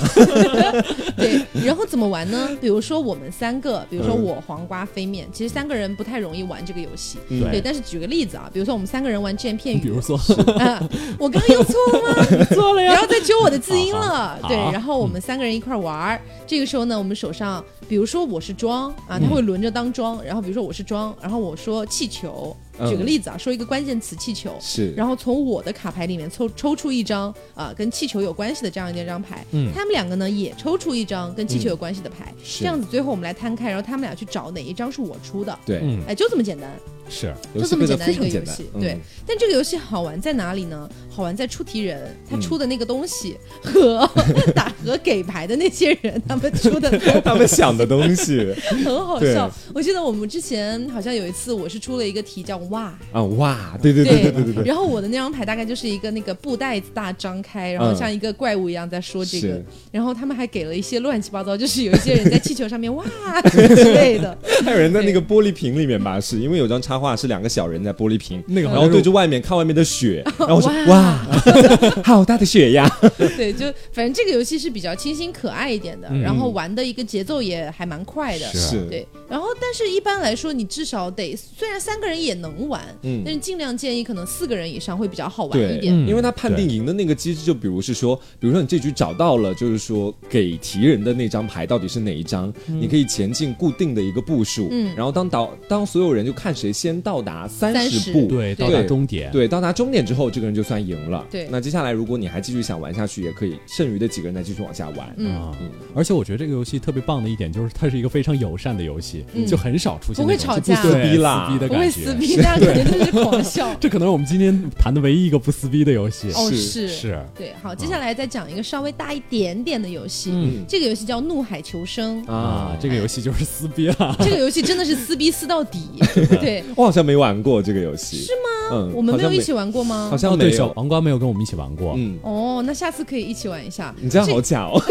[1.15, 2.49] 对，然后怎么玩呢？
[2.59, 10.17] 比如说我们三个，比如说我黄瓜飞面，其实三个人不太容易玩这个游戏，对，但是举个例子啊，比如说我们三个人玩只言片语，比如说。
[10.57, 10.81] 啊，
[11.19, 12.45] 我刚刚又错了吗？
[12.51, 16.19] 错了呀，不要再揪我的字音了， 对，然后我们三个人一块玩。
[16.45, 20.23] 这个时候呢，我们手上，比如说我是装啊，他会轮着当装。
[20.23, 22.55] 然后比如说我是装，然后我说气球，
[22.89, 24.93] 举个例子啊，说一个关键词气球，是。
[24.93, 36.69] 然后从我的卡牌里面抽抽出一张啊跟气球有关系的这样一张牌，嗯，他们两个呢也抽出一张跟气球有关系的牌，这样子最后我们来摊开，然后他们俩去找哪一张是我出的，对，哎，就这么简单。
[37.13, 38.97] 是，就这么简单一个游戏，对。
[39.27, 40.89] 但这个游戏好玩在哪里呢？
[41.09, 44.09] 好玩在出题人他出的那个东西和
[44.55, 46.89] 打和给牌的那些人他们出的，
[47.21, 49.51] 他们想的东西很好笑。
[49.73, 54.63] 我记得我们之前好像有一次，我是出了一个题叫“我哇啊哇，对对对对对对对。
[54.63, 59.61] 然后我的那张牌大概就是一个那个布袋子大张开，然后像一个怪物一样在说这个。
[59.91, 63.03] 然后他们还给了一些乱七八糟，就是有一些人在气球上面哇
[63.51, 64.37] 之类的。
[64.63, 71.19] 还有人在那个玻璃瓶里面吧，是因为有张插画是两个小人在玻璃瓶，那个然后对着外面看外面的雪， 然后说哇，
[72.05, 72.89] 好大的雪呀。
[73.35, 78.45] 对，就反正这个游戏是比较清新可爱一点的，然后玩的一个节奏也还蛮快的。
[78.53, 79.05] 是，对。
[79.29, 85.93] 然后，但是一般来说，你至少得，虽然三个人也能玩，嗯，但是尽量建议可能四个人以上会比较好玩一点。
[86.07, 101.25] 因为他判定赢的那个机制，就比如是说，比如说你这局找到了，就是说给提人的那张牌到底是哪一张，你可以前进固定的一个步数，嗯，然后当到当所有人就看谁先到达三十步，对，到达终点，对，到达终点之后，这个人就算赢了。
[101.29, 105.13] 对，那接下来如果你还继续想玩下去，也可以，剩余的几个人再继续往下玩。
[105.17, 105.69] 嗯，嗯。
[105.95, 110.23] 而且我觉得这个游戏特别棒的一点就是它是一个非常友善的游戏，就很少出现。
[110.23, 113.73] 不会吵架，撕逼啦，不会撕逼，大家肯定都是狂笑。
[113.79, 116.29] 这可能是我们今天谈的唯一一个不撕逼的游戏。
[116.33, 117.53] 哦，是是，对。
[117.63, 120.31] 好，接下来再讲一个稍微大一点点的游戏。
[120.33, 124.15] 嗯，这个游戏叫《怒海求生》啊，这个游戏就是撕逼了。
[124.19, 125.79] 这个游戏真的是撕逼撕到底。
[126.41, 128.17] 对，我好像没玩过这个游戏。
[128.17, 128.75] 是吗？
[128.75, 130.07] 嗯，我们没有一起玩过吗？
[130.11, 130.73] 好像没有。
[130.73, 131.93] 黄瓜没有跟我们一起玩过。
[131.95, 133.95] 嗯，哦，那下次可以一起玩一下。
[133.97, 134.81] 你这样好假哦。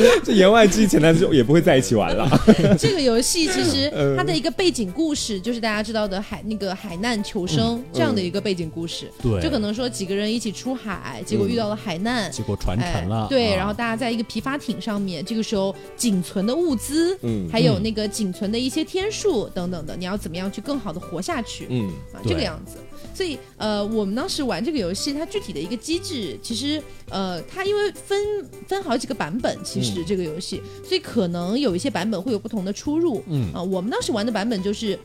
[0.24, 2.28] 这言外之意，前男友也不会在一起玩了。
[2.78, 9.10] 这个游戏其实 它的一个背景故事，就是大家知道的海那个海难求生这样的一个背景故事。
[9.22, 13.26] 对，就可能说几个人一起出海，结果遇到了海难，结果船沉了。
[13.28, 21.66] 对，然后大家在一个皮筏艇上面，这个时候仅存的物资，嗯，还有那个仅存的一些天数等等的，你要怎么样去更好的活下去？
[21.70, 22.78] 嗯，啊，这个样子。
[23.14, 28.18] 所以，呃，我们当时玩这个游戏，它具体的一个机制，其实，呃，它因为分
[28.66, 33.22] 分好几个版本，其实这个游戏，所以可能有一些版本会有不同的出入。
[33.28, 34.98] 嗯，啊，我们当时玩的版本就是。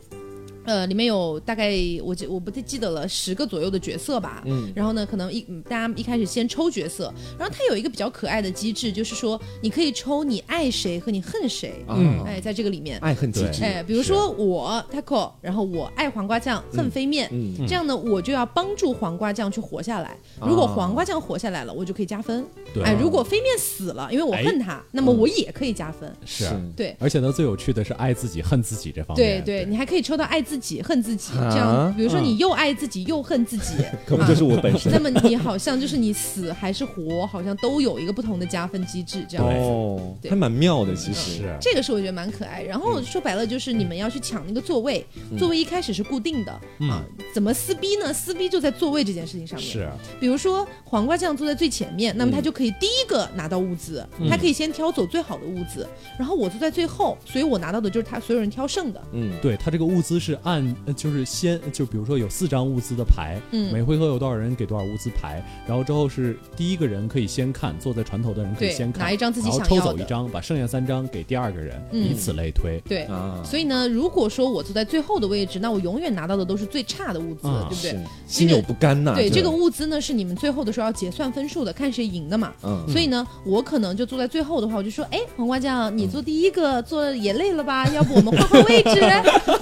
[0.68, 4.44] 呃，里面有大概我记我不太记得了十个左右的角色吧。
[4.46, 4.70] 嗯。
[4.76, 11.86] 然后呢，可能一大家一开始先抽角色，然后它有一个比较可爱的机制，就是说你可以抽你爱谁和你恨谁。
[11.88, 12.22] 嗯。
[12.26, 13.00] 哎，在这个里面。
[13.00, 13.64] 爱恨机制。
[13.64, 17.30] 哎，比如说我 taco，然后我爱黄瓜酱，恨飞面。
[17.32, 17.66] 嗯。
[17.66, 20.18] 这样呢，我就要帮助黄瓜酱去活下来。
[20.42, 22.46] 如果黄瓜酱活下来了，我就可以加分。
[22.74, 22.84] 对。
[22.84, 26.14] 哎，如果飞面死了，因为我恨他，那么我也可以加分。
[26.26, 26.46] 是。
[26.76, 26.94] 对。
[27.00, 29.42] 而且呢，最有趣的是爱自己恨自己这方面。
[29.42, 30.57] 对对，你还可以抽到爱自。
[30.60, 33.74] 自己恨自己，这样，比如说你又爱自己又恨自己，
[34.06, 34.92] 可不就是我本身？
[34.92, 42.64] 那么你好像就是你死还是活，好像都有一个不同的加分机制，这样哦，还蛮妙的，其实这个是我觉得蛮可爱。
[42.64, 45.06] 然后说白了就是你们要去抢那个座位，
[45.38, 46.52] 座位一开始是固定的
[46.90, 48.14] 啊，怎么撕逼呢？
[48.14, 49.70] 撕逼就在座位这件事情上面。
[49.70, 49.90] 是，
[50.20, 59.02] 比如说黄瓜酱坐在最前面，那么他就可以第一个拿到物资，他可以先挑走最好的物资，然后我坐在最后，所以我拿到的就是他所有人挑剩的。
[59.14, 61.28] 嗯，对他这个物资是按就是。
[61.28, 72.82] 先就比如说有四张物资的牌，嗯，每回合有多少人给多少物资牌，然后之后是第一个人可以先看，坐在船头的人可以先看拿一张自己想要的，抽走一张，把剩下三张给第二个人，以此类推。
[72.88, 73.06] 对，
[73.44, 78.00] 所以呢，如果说我坐在最后的位置，那我永远拿到的都是最差的物资，对不对？
[78.26, 79.14] 心有不甘呐。
[79.16, 82.54] 对，这个物资呢是你们最后的时候要结算分数的，看谁赢的嘛。
[82.64, 87.86] 嗯，所以呢，我可能就坐在最后的话，我就说，哎，黄瓜酱，你坐第一个坐也累了吧？
[87.90, 89.02] 要不我们换换位置？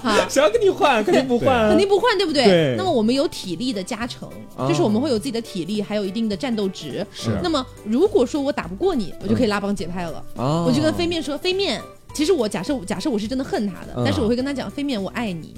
[0.03, 1.03] 好，想要跟你换？
[1.03, 2.43] 肯定不换，肯定不换，对不对？
[2.43, 4.29] 对，那么我们有体力的加成，
[4.67, 7.05] 就是我们会有自己的体力，还有一定的战斗值。
[7.11, 10.23] 是，那么如果说我打不过你，我就可以拉帮结派了。
[10.35, 11.81] 我就跟飞面说，飞面。
[12.15, 15.53] 其实我假设假设我是真的恨他的，但是我会跟他讲飞面我爱你，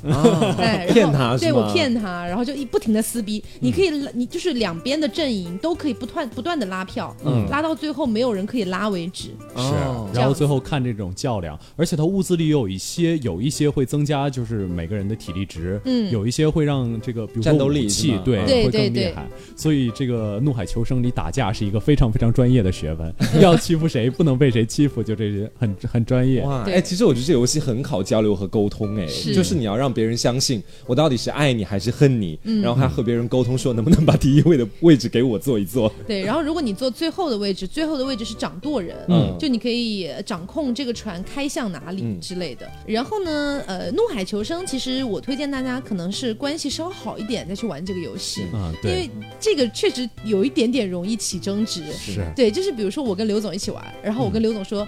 [0.57, 3.43] 哎， 骗他，对我骗他，然后就一不停的撕逼。
[3.59, 7.15] 你可以你就是两边的阵营都可以不断不断的拉票，
[7.51, 9.25] 拉到最后没有人可以拉为止。
[9.55, 9.71] 是，
[10.13, 19.27] 然后最后看这种较量，而且他物资里有一些有一些会增加就是每个人的体力值，嗯，有一些会让这个比如说武器对会更厉害。
[19.55, 26.46] 所以这个怒海求生里打架是一个非常非常专业的学问， 要欺负谁不能被谁欺负，就这些很很专业。
[26.47, 35.91] 哇，哎，其实我觉得这游戏很考交流和沟通，哎，就是你要让别人相信我到底是爱你还是恨你，然后还和别人沟通说能不能把第一位的位置给我坐一坐。
[36.07, 42.69] 对，然后如果你坐最后的位置，最后的位置是掌舵人，嗯，就你可以掌控这个船开向哪里之类的。
[42.85, 54.87] 然后呢，呃，怒海求生，其实我推荐大家可能是关系稍好一点再去玩这个游戏，嗯，对，因为这个确实有一点点容易起争执，是对，就是比如说我跟刘总一起玩，然后我跟刘总说。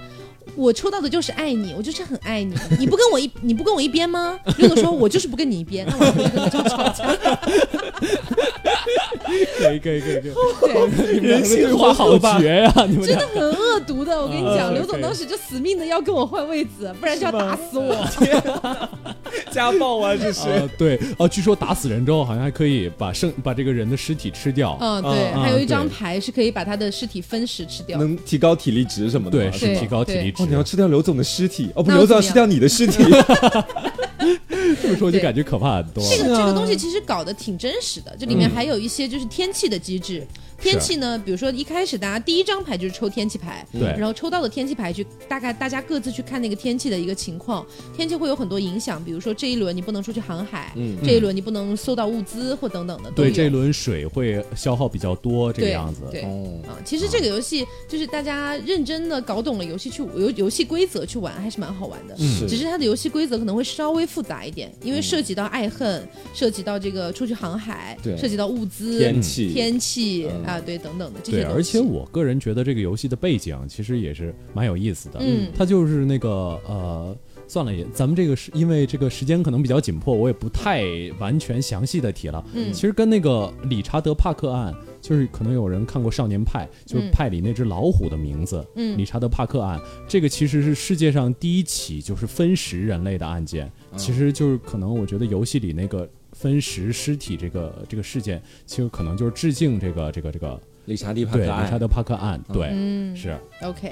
[0.55, 2.55] 我抽到的就是爱你，我就是很爱你。
[2.79, 4.38] 你不跟我一，你不跟我一边吗？
[4.57, 7.15] 刘总说，我就是不跟你一边，那我跟你就吵架。
[9.57, 12.73] 可以可以可以可以，人性化好绝呀！
[12.88, 17.95] 你们真的很恶毒的，我跟你讲，刘总当时就死命的要跟我换位子，不然就要打死我。
[19.51, 21.27] 家暴啊，这是对哦。
[21.27, 24.77] 据说打死人之后，好像还可以把剩把这个人的尸体吃掉。
[24.79, 29.38] 嗯，对，还有一张牌是可以把他的尸体分食吃掉，能提高体力值什么的。
[29.38, 30.48] 对，是提高体力值。
[30.49, 33.03] 哦，你要吃掉刘总的尸体，哦不，刘总要吃掉你的尸体。
[34.82, 36.03] 这么说就感觉可怕很多。
[36.10, 40.25] 这个这个东西其实搞得挺真实的，这里面还有一些就是天气的机制。
[40.62, 41.17] 天气呢？
[41.23, 71.19] 比如说一开始大家第一张牌就是抽天气牌，对，然后抽到的天气牌去大概大家各自去看那个天气的一个情况，天气会有很多影响，比如说这一轮你不能出去航海，嗯，这一轮你不能搜到物资或等等的，对，这一轮水会消耗比较多，这个样子，对，啊，其实这个游戏就是大家认真的搞懂了游戏去游游戏规则去玩还是蛮好玩的，嗯，只是它的游戏规则可能会稍微复杂一点，因为涉及到爱恨，涉及到这个出去航海，对，涉及到物资、天气、天气啊，对，等等的。
[71.21, 75.19] 对，而且我个人觉得这个游戏的背景其实也是蛮有意思的。
[75.21, 77.15] 嗯，它就是那个呃，
[77.47, 80.83] 算了也，咱们这个是因为这个时间可能比较紧迫，我也不太
[81.19, 82.43] 完全详细的提了。
[82.53, 88.65] 嗯，其实跟那个理查德帕克案，就是可能有人看过《少年派》，就是派里那只老虎的名字。
[88.75, 93.71] 嗯，理查德帕克案，这个其实是世界上第一起就是分食人类的案件。
[93.95, 100.60] 其实就是可能我觉得游戏里那个分食尸体这个这个事件，其实可能就是致敬这个这个这个。
[100.89, 103.91] 理查迪帕克案，理查德帕克案，对，嗯，是 OK，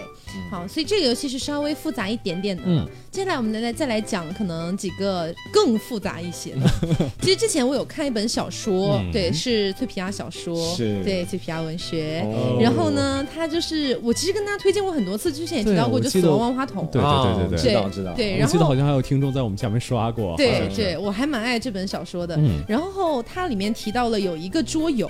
[0.49, 2.63] 好，所以这个游戏是稍微复杂一点点的。
[2.65, 6.61] 嗯，接下来我们来来再来讲可能几个更复杂一些的。
[7.21, 12.25] 其实之前我有看一本小说，对，是脆皮鸭小说，是对脆皮鸭文学。
[12.59, 16.89] 然后呢，他就是我其实跟大家推荐过很多次，之前也提到过，就死亡万花筒。
[16.91, 18.13] 对对对对对，知道知道。
[18.15, 20.35] 对，然后记得好像还有听众在我们下面刷过。
[20.35, 22.39] 对对，我还蛮爱这本小说的。
[22.67, 25.07] 然后它里面提到了有一个桌游。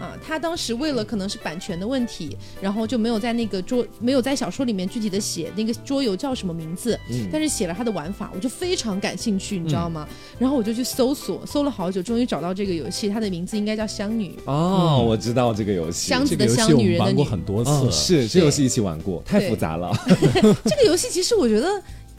[0.00, 6.98] 啊，他当时为了可能是版权的问题，然后就没有在那个桌没有在小说里面具体的写那个桌游叫什么名字，
[7.32, 10.08] 但是写了他的玩法，我就非常感兴趣，你知道吗？
[10.38, 14.34] 然后我就去搜索，搜了好久，终于找到这个游戏，它的名字应该叫香女。
[14.44, 17.14] 哦，我知道这个游戏，箱子的香，女人的女。
[17.14, 19.92] 玩过很多次，是这游戏一起玩过，太复杂了。
[20.64, 21.68] 这个游戏其实我觉得。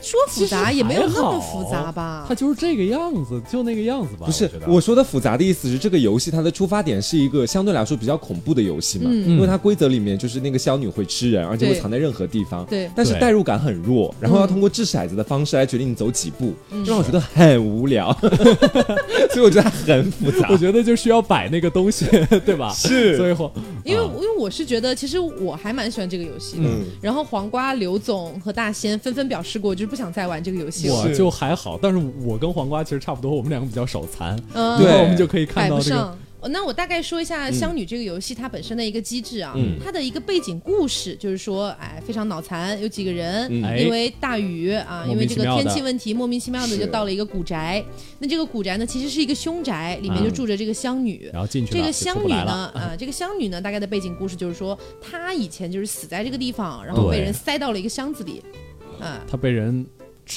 [0.02, 4.26] 说复杂也没有那么复杂吧，它就是这个样子，就那个样子吧。
[4.26, 12.66] 不是，我说的复杂的意思是，这个游戏它的出发点是一个相对来说比较恐怖的游戏嘛，因为它规则里面就是那个枭女会吃人，而且会藏在任何地方。
[12.66, 12.90] 对。
[12.96, 16.54] 但是代入感很弱，然后要通过掷骰子的方式来决定你走几步，
[16.86, 18.12] 让我觉得很无聊。
[19.32, 20.48] 所以我觉得它很复杂。
[20.50, 22.06] 我觉得就需要摆那个东西，
[22.46, 22.72] 对吧？
[22.74, 23.18] 是。
[23.18, 23.36] 所以，
[23.90, 26.70] 因为因为我是觉得，其实我还蛮喜欢这个游戏的。
[26.70, 26.86] 嗯。
[27.02, 29.90] 然后黄瓜、刘总和大仙纷纷表示过，就是。
[29.90, 36.16] 不想再玩这个游戏了，我就还好，但是我跟黄瓜其实差不多，我们两个比较手残，对，我们就可以看到这个。
[36.48, 47.84] 那我大概说一下《香女》这个游戏它本身的一个机制啊，它的一个背景故事就是说，哎，非常脑残，有几个人因为大雨啊，因为这个天气问题，莫名其妙的就到了一个古宅。
[48.20, 51.30] 那这个古宅呢，其实是一个凶宅，里面就住着这个香女。
[51.34, 58.42] 然后进去这个香女呢，啊，这个香女呢，大概的背景故事就是说，她以前就是死在这个地方，然后被人塞到了一个箱子里。
[59.00, 59.86] 啊，她被人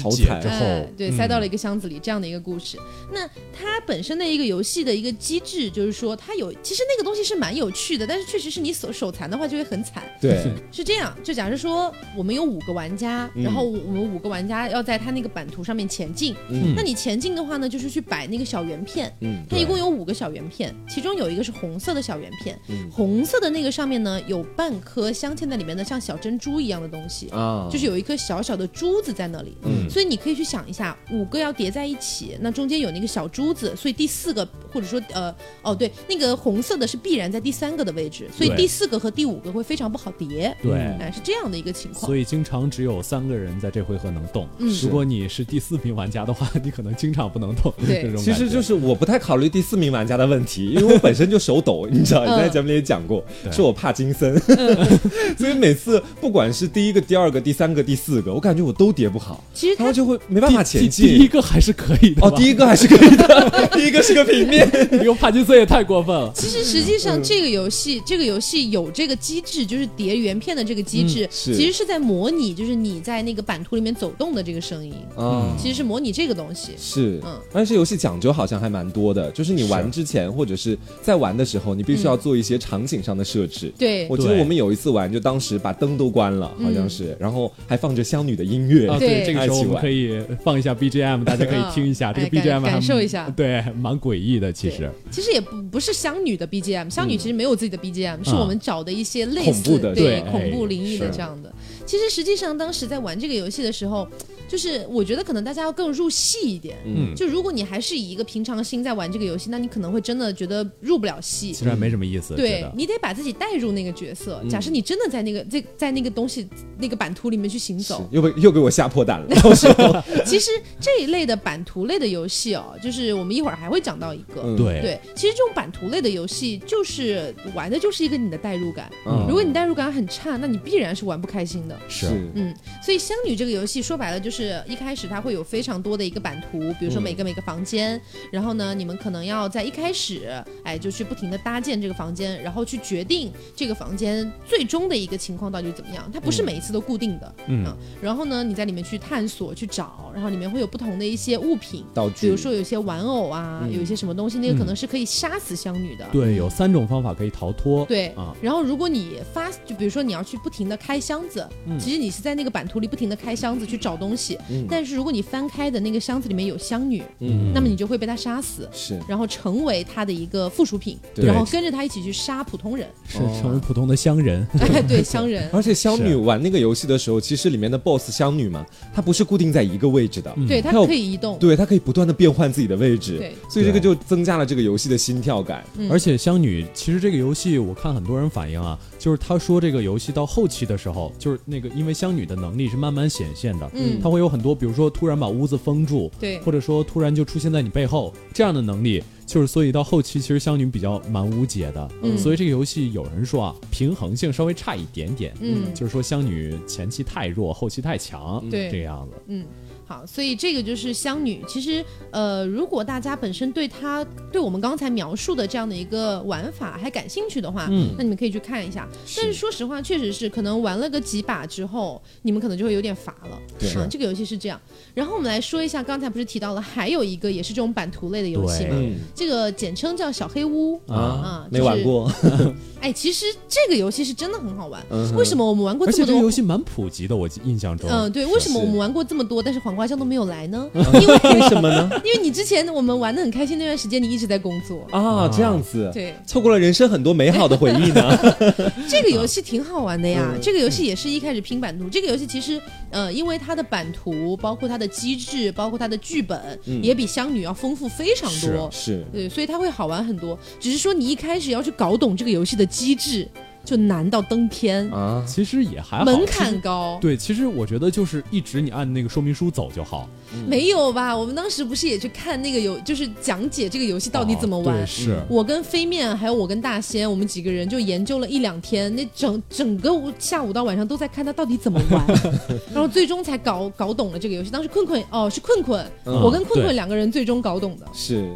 [0.02, 2.78] 好惨之后，对，塞到了一个箱子里，这样的一个故事。
[3.12, 10.02] 那它本身的一个游戏的一个机制，就是说它有，其实那个东西是蛮有趣的，但是确实是你手手残的话就会很惨。
[10.20, 11.14] 对，是这样。
[11.22, 16.34] 就假设说我们有五个玩家，然后我们五个玩家要在它那个版图上面前进。
[16.48, 16.74] 嗯。
[16.76, 19.12] 那你前进的话呢，就是去摆那个小圆片。
[19.20, 19.44] 嗯。
[19.50, 22.58] 它一共有五个小圆片，其中有一个是红色的小圆片。
[22.68, 22.90] 嗯。
[22.90, 27.28] 红色的那个上面呢，有半颗镶嵌在里面的像小珍珠一样的东西。
[27.30, 27.68] 啊。
[27.70, 29.56] 就是有一颗小小的珠子在那里。
[29.62, 29.81] 嗯。
[29.88, 40.56] 所以你可以去想一下，五个要叠在一起，那中间有那个小珠子，所以第四个或者说呃哦对，那个红色的是必然在第三个的位置，所以第四个和第五个会非常不好叠。
[40.62, 42.06] 对，哎是这样的一个情况。
[42.06, 44.48] 所以经常只有三个人在这回合能动。
[44.58, 47.72] 嗯，如果你是第四名玩家的话，你可能经常不能动。
[47.86, 54.38] 对， 其实就是我不太考虑第四名玩家的问题，因为我本身就手抖，你知道， 你在节目里也讲过，是我怕金森，
[55.36, 59.42] 所以每次不管是第一个、第二个、第三个、第四个，我感觉我都叠不好。
[59.52, 60.62] 其实他就会没办法。
[60.62, 66.32] 前进，第一个还是可以的哦，第一个还是可以的， 第一个是个平面， 你用帕金森也太过分了。
[66.34, 76.72] 其实实际上这个游戏，这个游戏有这个机制，就是叠圆片的这个机制，其实是在模拟，就是你在那个版图里面走动的这个声音啊，其实是模拟这个东西。
[76.78, 83.72] 是，嗯，但是游戏讲究好像还蛮多的，就是你玩之前或者是在玩的时候，你必须要做一些场景上的设置。
[83.76, 90.62] 对，我记得我们有一次玩，就当时把灯都关了，好像是，然后还放着香女的音乐，对， 这个时候我们可以放。
[90.62, 94.52] 一下 BGM， 大家可以听一下这个 BGM，感受一下，对，蛮诡异的。
[94.52, 101.52] 其实，其实也不不是香女的 BGM，香女其实没有自己的 BGM，是我们找的一些类似对恐怖灵异的这样的。
[101.92, 104.08] 其实实际上当时在玩这个游戏的时候。
[104.48, 112.36] 就是我觉得可能大家要更入戏一点，嗯，就如果你还是以一个平常心在玩这个游戏，那你可能会真的觉得入不了戏，其实没什么意思。
[112.36, 114.44] 对你得把自己带入那个角色。
[114.50, 116.46] 假设你真的在那个在在那个东西
[116.78, 119.34] 那个版图里面去行走，又被又给我吓破胆了。
[120.26, 128.92] 其实这一类的版图类的游戏哦，就是我们一会儿还会讲到一个，对对，其实这种版图类的游戏就是玩的就是一个你的代入感。
[129.26, 131.78] 如果你代入感很差，那你必然是玩不开心的。
[131.88, 134.52] 是，嗯，所以香女这个游戏说白了就是。
[134.68, 146.10] 一开始它会有非常多的一个版图，比如说每个每个房间，然后呢，你们可能要在一开始，哎，就去不停的搭建这个房间，然后去决定这个房间最终的一个情况到底怎么样。
[146.12, 147.76] 它不是每一次都固定的，嗯。
[148.00, 156.06] 然后呢，你在里面去探索去找，然后里面会有不同的一些物品道具，比如说有些玩偶啊，有一些什么东西，那个可能是可以杀死香女的。
[156.12, 157.84] 对，有三种方法可以逃脱。
[157.86, 158.34] 对啊。
[158.40, 161.46] 然后如果你发，就比如说你要去不停的开箱子，
[161.78, 164.38] 其实你是在那个版图里不停的开箱子去找东西。
[164.68, 175.48] 但是如果你翻开的那个箱子里面有香女，嗯，那么你就会被她杀死，是，然后成为她的一个附属品，然后跟着她一起去杀普通人，是成为普通的香人，哎， 对，香人。
[175.52, 185.64] 而且香女玩那个游戏的时候，其实里面的 BOSS 香女嘛，她不是固定在一个位置的，对，她可以移动，对，她可以不断的变换自己的位置，对，所以这个就增加了这个游戏的心跳感。
[185.90, 194.54] 而且香女其实这个游戏，我看很多人反映啊，就是他说这个游戏到后期的时候，就是那个因为香女的能力是慢慢显现的，嗯，她会有很多。
[194.54, 209.44] 比如说，突然把屋子封住，对，或者说突然就出现在你背后，这样的能力，就是所以到后期其实香女比较蛮无解的，嗯，所以这个游戏有人说啊，平衡性稍微差一点点，嗯，就是说香女前期太弱，后期太强，对，这个样子，嗯。
[209.92, 211.44] 好，所以这个就是香女。
[211.46, 214.02] 其实，呃，如果大家本身对她
[214.32, 218.88] 对我们刚才描述的这样的一个玩法还感兴趣的话，嗯，那你们可以去看一下。
[219.14, 223.38] 但是说实话，确实是可能玩了个几把之后，你们可能就会有点乏了。
[223.58, 224.58] 对，这个游戏是这样。
[224.94, 228.76] 然后我们来说一下，刚才不是提到了还有一个也是这种版图类的游戏吗？
[229.14, 232.10] 这个简称叫小黑屋啊啊，没玩过。
[232.80, 234.82] 哎，其实这个游戏是真的很好玩。
[235.14, 236.02] 为什么我们玩过这么多？
[236.02, 237.88] 而且这个游戏蛮普及的，我印象中。
[237.90, 238.22] 嗯，对。
[238.32, 240.68] 为什么我们玩过这么多，但是黄瓜酱都没有来呢？
[240.74, 241.90] 因为 为什么呢？
[242.04, 245.90] 因为你之前我们玩的很开心那段时间，你一直在工作啊，这样子。
[245.92, 248.18] 对，错过了人生很多美好的回忆呢。
[248.88, 250.34] 这个游戏挺好玩的呀。
[250.40, 251.88] 这个游戏也是一开始拼版图。
[251.88, 258.68] 这个游戏其实，呃，因为它的版图，包括它的机制，包括它的剧本，也比香女要丰富非常多。
[258.72, 260.38] 是，对，所以它会好玩很多。
[260.60, 263.26] 只是说你一开始要去搞懂这个游戏的机制。
[263.64, 265.24] 就难到登天啊！
[265.26, 266.98] 其实也还好，门槛高。
[267.00, 270.08] 对，其实我觉得就是一直你按那个说明书走就好。
[270.46, 271.16] 没有吧？
[271.16, 274.86] 我们当时不是也去看那个游，就是讲解这个游戏到底怎么玩。
[274.86, 275.16] 是。
[275.28, 282.06] 我跟飞面还有我跟大仙，我们几个人就研究了一两天，那整整个下午到晚上都在看他到底怎么玩，
[282.72, 284.50] 然后最终才搞搞懂了这个游戏。
[284.50, 287.86] 当时困困哦是困困，我跟困困两个人最终搞懂的。
[287.92, 288.32] 是。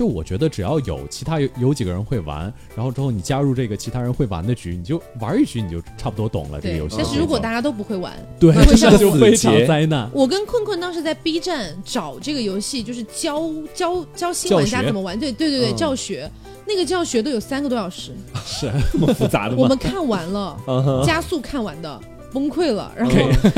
[0.00, 6.96] 就我觉得，只要有其他有有几个人会玩，然后之后你加入这个其他人会玩的局，你就玩一局，你就差不多懂了这个游戏。
[6.96, 10.10] 但是如果大家都不会玩，对，这就非常灾难。
[10.14, 13.42] 我跟困困当时在 B 站找这个游戏，就是教
[13.74, 15.20] 教教新玩家怎么玩。
[15.20, 16.30] 对对对对，教学
[16.66, 18.12] 那个教学都有三个多小时，
[18.46, 19.58] 是这么复杂的吗？
[19.58, 20.56] 我们看完了，
[21.04, 22.00] 加速看完的。
[22.32, 23.12] 崩溃了，然后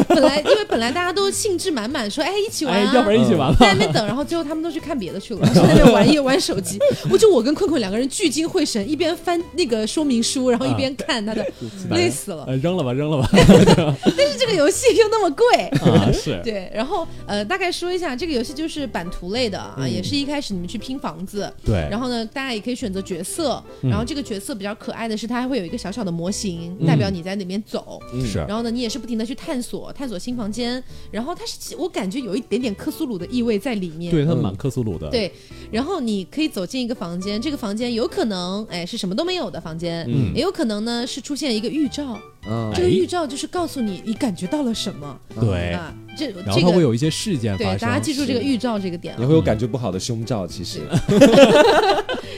[0.09, 6.79] 本来因为本来大家都兴致满满，说哎一起玩，要不然一起玩，在那边等，然后最后他们都去看别的去了，在那边 玩一玩手机。
[7.11, 11.47] 我就我跟困困两个人聚精会神，一边翻那个说明书，然后一边看他的，
[11.91, 12.47] 累死了。
[12.57, 13.29] 扔了吧，扔了吧。
[14.17, 16.71] 但是这个游戏又那么贵啊，是对。
[16.75, 21.87] 然后呃，大概说一下，这个游戏就是版图类的啊，也是一开始你们去拼房子，对。
[21.91, 28.39] 然后呢，大家也可以选择角色，然后这个角色比较可爱的是，它还会有一个小小的模型，代表你在哪边走，是。
[28.49, 29.37] 然后呢，你也是不停的去。
[29.42, 35.11] 探索探索新房间，然后它是我感觉有一点点克苏鲁的意味在里面，对，它蛮克苏鲁的。
[35.11, 35.33] 对，
[35.72, 42.16] 然后你可以走进一个房间，这个房间有可能哎是什么都没有的房间，嗯，也有可能呢是出现一个预兆，
[42.74, 50.81] 这个预兆就是告诉你你感觉到了什么，对啊，这然后它会有一些事件发生，大家记住这个预兆这个点，你会有感觉不好的胸罩，其实。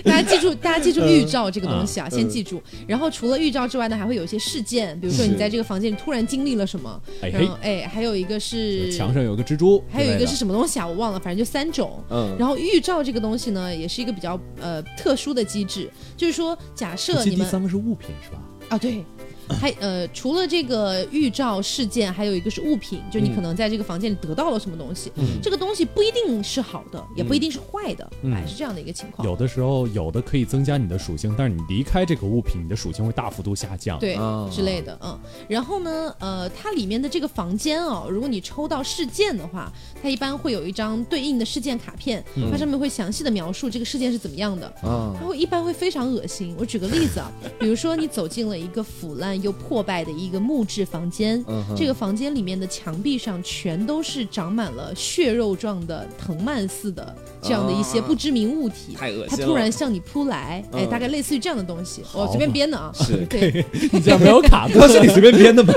[0.04, 2.62] 大家记住，大家记住预兆这个东西啊，先记住。
[2.86, 7.00] 然后除了预兆之外呢，还会有一些事件，比如说你在这个房间里突然经历了什么。
[7.22, 10.86] 然后哎，还有一个是墙上有个蜘蛛，还有一个是什么东西啊？
[10.86, 12.04] 我忘了，反正就三种。
[12.10, 12.36] 嗯。
[12.38, 18.38] 然后预兆这个东西呢，也是一个比较呃特殊的机制，就是说假设你们第三个是物品是吧？
[18.68, 19.02] 啊，对。
[19.48, 29.26] 还呃，除了这个预兆事件，还有一个是物品，就你可能在这个房间里得到了什么东西，这个东西不一定是好的，也不一定是坏的，哎，是这样的一个情况。
[29.26, 34.16] 有的时候有的可以增加你的属性，但是你离开这个物品，你的属性会大幅度下降，对
[34.50, 35.18] 之类的，嗯。
[35.48, 39.72] 然后呢，呃，它里面的这个房间哦，如果你抽到事件的话，
[40.02, 46.54] 它一般会有一张对应的事件卡片，它上面会详细的描述这个事件是怎么样的，它会一般会非常恶心。
[46.58, 51.44] 我举个例子啊，比如说你走进了一个腐烂又破败的一个木质房间，
[51.76, 59.26] 这个房间里面的墙壁上全都是长满了血肉状的藤蔓似的这样的一些不知名物体，太恶心了。
[59.28, 65.74] 它突然向你扑来，哎，大概类似于这样的东西，我随便编的啊，是， 对， 你这样没有卡， 不是你随便编的吗？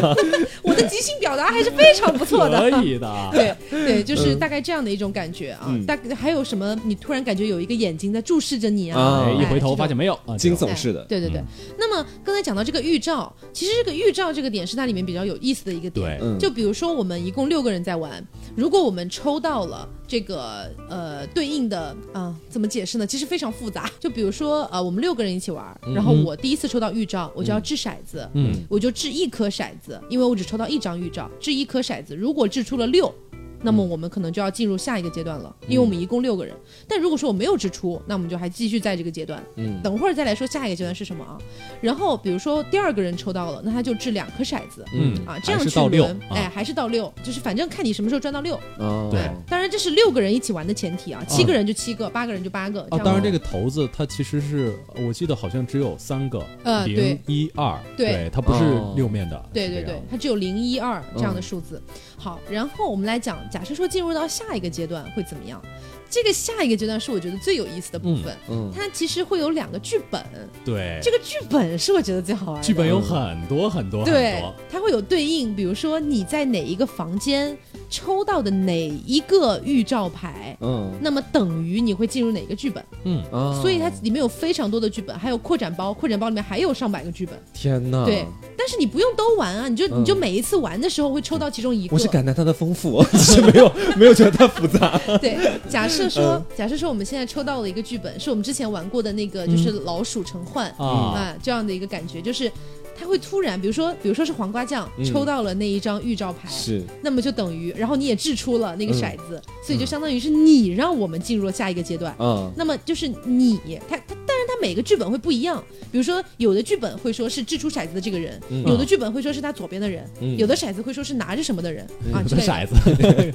[0.62, 5.74] 我的即兴表达还是非常不错的，可以的，对对，就是大概这样的一种感觉啊。
[5.86, 6.76] 大还有什么？
[6.84, 11.42] 你突然感觉有一个眼睛在注视着你啊，一回头发现没有，惊悚式的，对对对。
[11.78, 16.20] 那么刚才讲到这个预兆，其实这个预兆这个点是它里面比较有意思的一个点。
[16.20, 18.24] 对就比如说我们一共六个人在玩，
[18.56, 23.06] 如果我们抽到了这个呃对应的啊，怎么解释呢？
[23.06, 23.92] 其实非常复杂。
[24.00, 33.14] 就比如说呃，我们六个人一起玩，然后我第一次抽到预兆，我就要掷骰子，嗯，我就掷一颗骰子，因为我只抽到一张预兆，掷一颗骰子，如果掷出了六。
[33.62, 36.56] 那么我们可能就要进入下一个阶段了，因为我们一共六个人。
[36.88, 39.44] 但如果说我没有支出，那我们就还继续在这个阶段。
[39.56, 41.38] 嗯，等会儿再来说下一个阶段是什么啊？
[41.82, 44.86] 然后比如说第二个人抽到了，那他就掷两颗骰子。
[44.94, 48.60] 嗯啊，这样去轮，哎，还是到六，就是反正看你什么时候转到六。
[48.80, 52.82] 哦，对，当然这是六个人一起玩的前提啊，七个人就七个，八个人就八个。
[52.90, 56.46] 啊，当然这个骰子它其实是我记得好像只有三个，
[56.86, 58.64] 零一二，对，它不是
[58.96, 59.50] 六面的。
[59.54, 61.82] 对对对，它只有零一二这样的数字。
[62.18, 65.62] 好，然后我们来讲，假设说进入到下一个阶段会怎么样？
[66.10, 70.22] 这个下一个阶段是我觉得最有意思的部分，嗯，它其实会有两个剧本，
[70.64, 72.66] 对，这个剧本是我觉得最好玩的。
[72.66, 77.58] 剧本有很多很多，对，它会有对应，比如说你在哪一个房间
[77.90, 83.24] 抽到的哪一个预兆牌，嗯，那么等于你会进入哪个剧本，嗯，
[83.62, 88.26] 所以它里面有非常多的剧本，还有扩展包，扩展包里面还有上百个剧本，天哪，对。
[88.58, 91.96] 但是你不用都玩啊，你就你就每一次玩的时候会抽到其中一个。
[91.96, 95.00] 我是感叹它的丰富，只是没有没有觉得它复杂。
[95.22, 95.38] 对，
[95.70, 101.36] 假设说，假设说我们现在抽到了一个剧本，是我们之前玩过的那个，就是老鼠成患啊。
[101.42, 102.52] 这样的一个感觉，就是。
[103.00, 112.12] 他会突然，比如说，比如说是黄瓜酱抽到了那一张预兆牌，是，那么就等于，然后你也掷出了那个骰子，所以就相当于是你让我们进入了下一个阶段。
[112.18, 120.04] 嗯，那么就是你，他他，但是他每个剧本会不一样，比如说有的剧本会说是掷出骰子的这个人，有的剧本会说是他左边的人，
[120.36, 122.74] 有的骰子会说是拿着什么的人啊，这个骰子。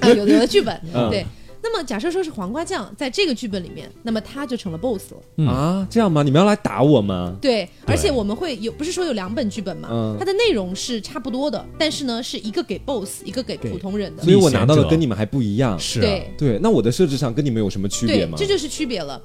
[0.01, 0.77] 啊，有的有的剧本
[1.09, 1.25] 对。
[1.63, 5.87] 那么假设说是黄瓜酱在这个剧本里面，那么他就成了 boss 了啊？
[5.89, 6.23] 这样吗？
[6.23, 7.37] 你们要来打我吗？
[7.41, 10.17] 对，而且我们会有，不是说有两本剧本吗？
[10.19, 14.23] 它的内容是差不多的，但是呢，是一个给 boss，一个给普通人的。
[14.23, 15.79] 所以我拿到的跟你们还不一样。
[15.79, 16.59] 是，对对。
[16.59, 18.37] 那我的设置上跟你们有什么区别吗？
[18.37, 19.23] 这就是区别了。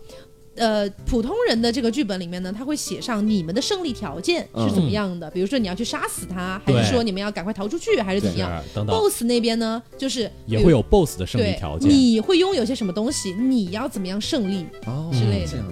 [0.58, 8.64] 呃，普通人的这个剧本里面呢，他会写上你们的胜利条件是怎么样的，比如说你要去杀死他，还是说你们要赶快逃出去，还是怎么样？
[8.74, 8.96] 等等。
[8.96, 13.34] BOSS 那边呢，就是也会有 BOSS 的胜利条件，你会拥有些什么东西？
[13.34, 14.66] 你要怎么样胜利
[15.12, 15.64] 之类的？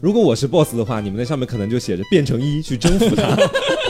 [0.00, 3.36] 如果我是 BOSS 的话，你们在上面可能就写着变成一去征服他。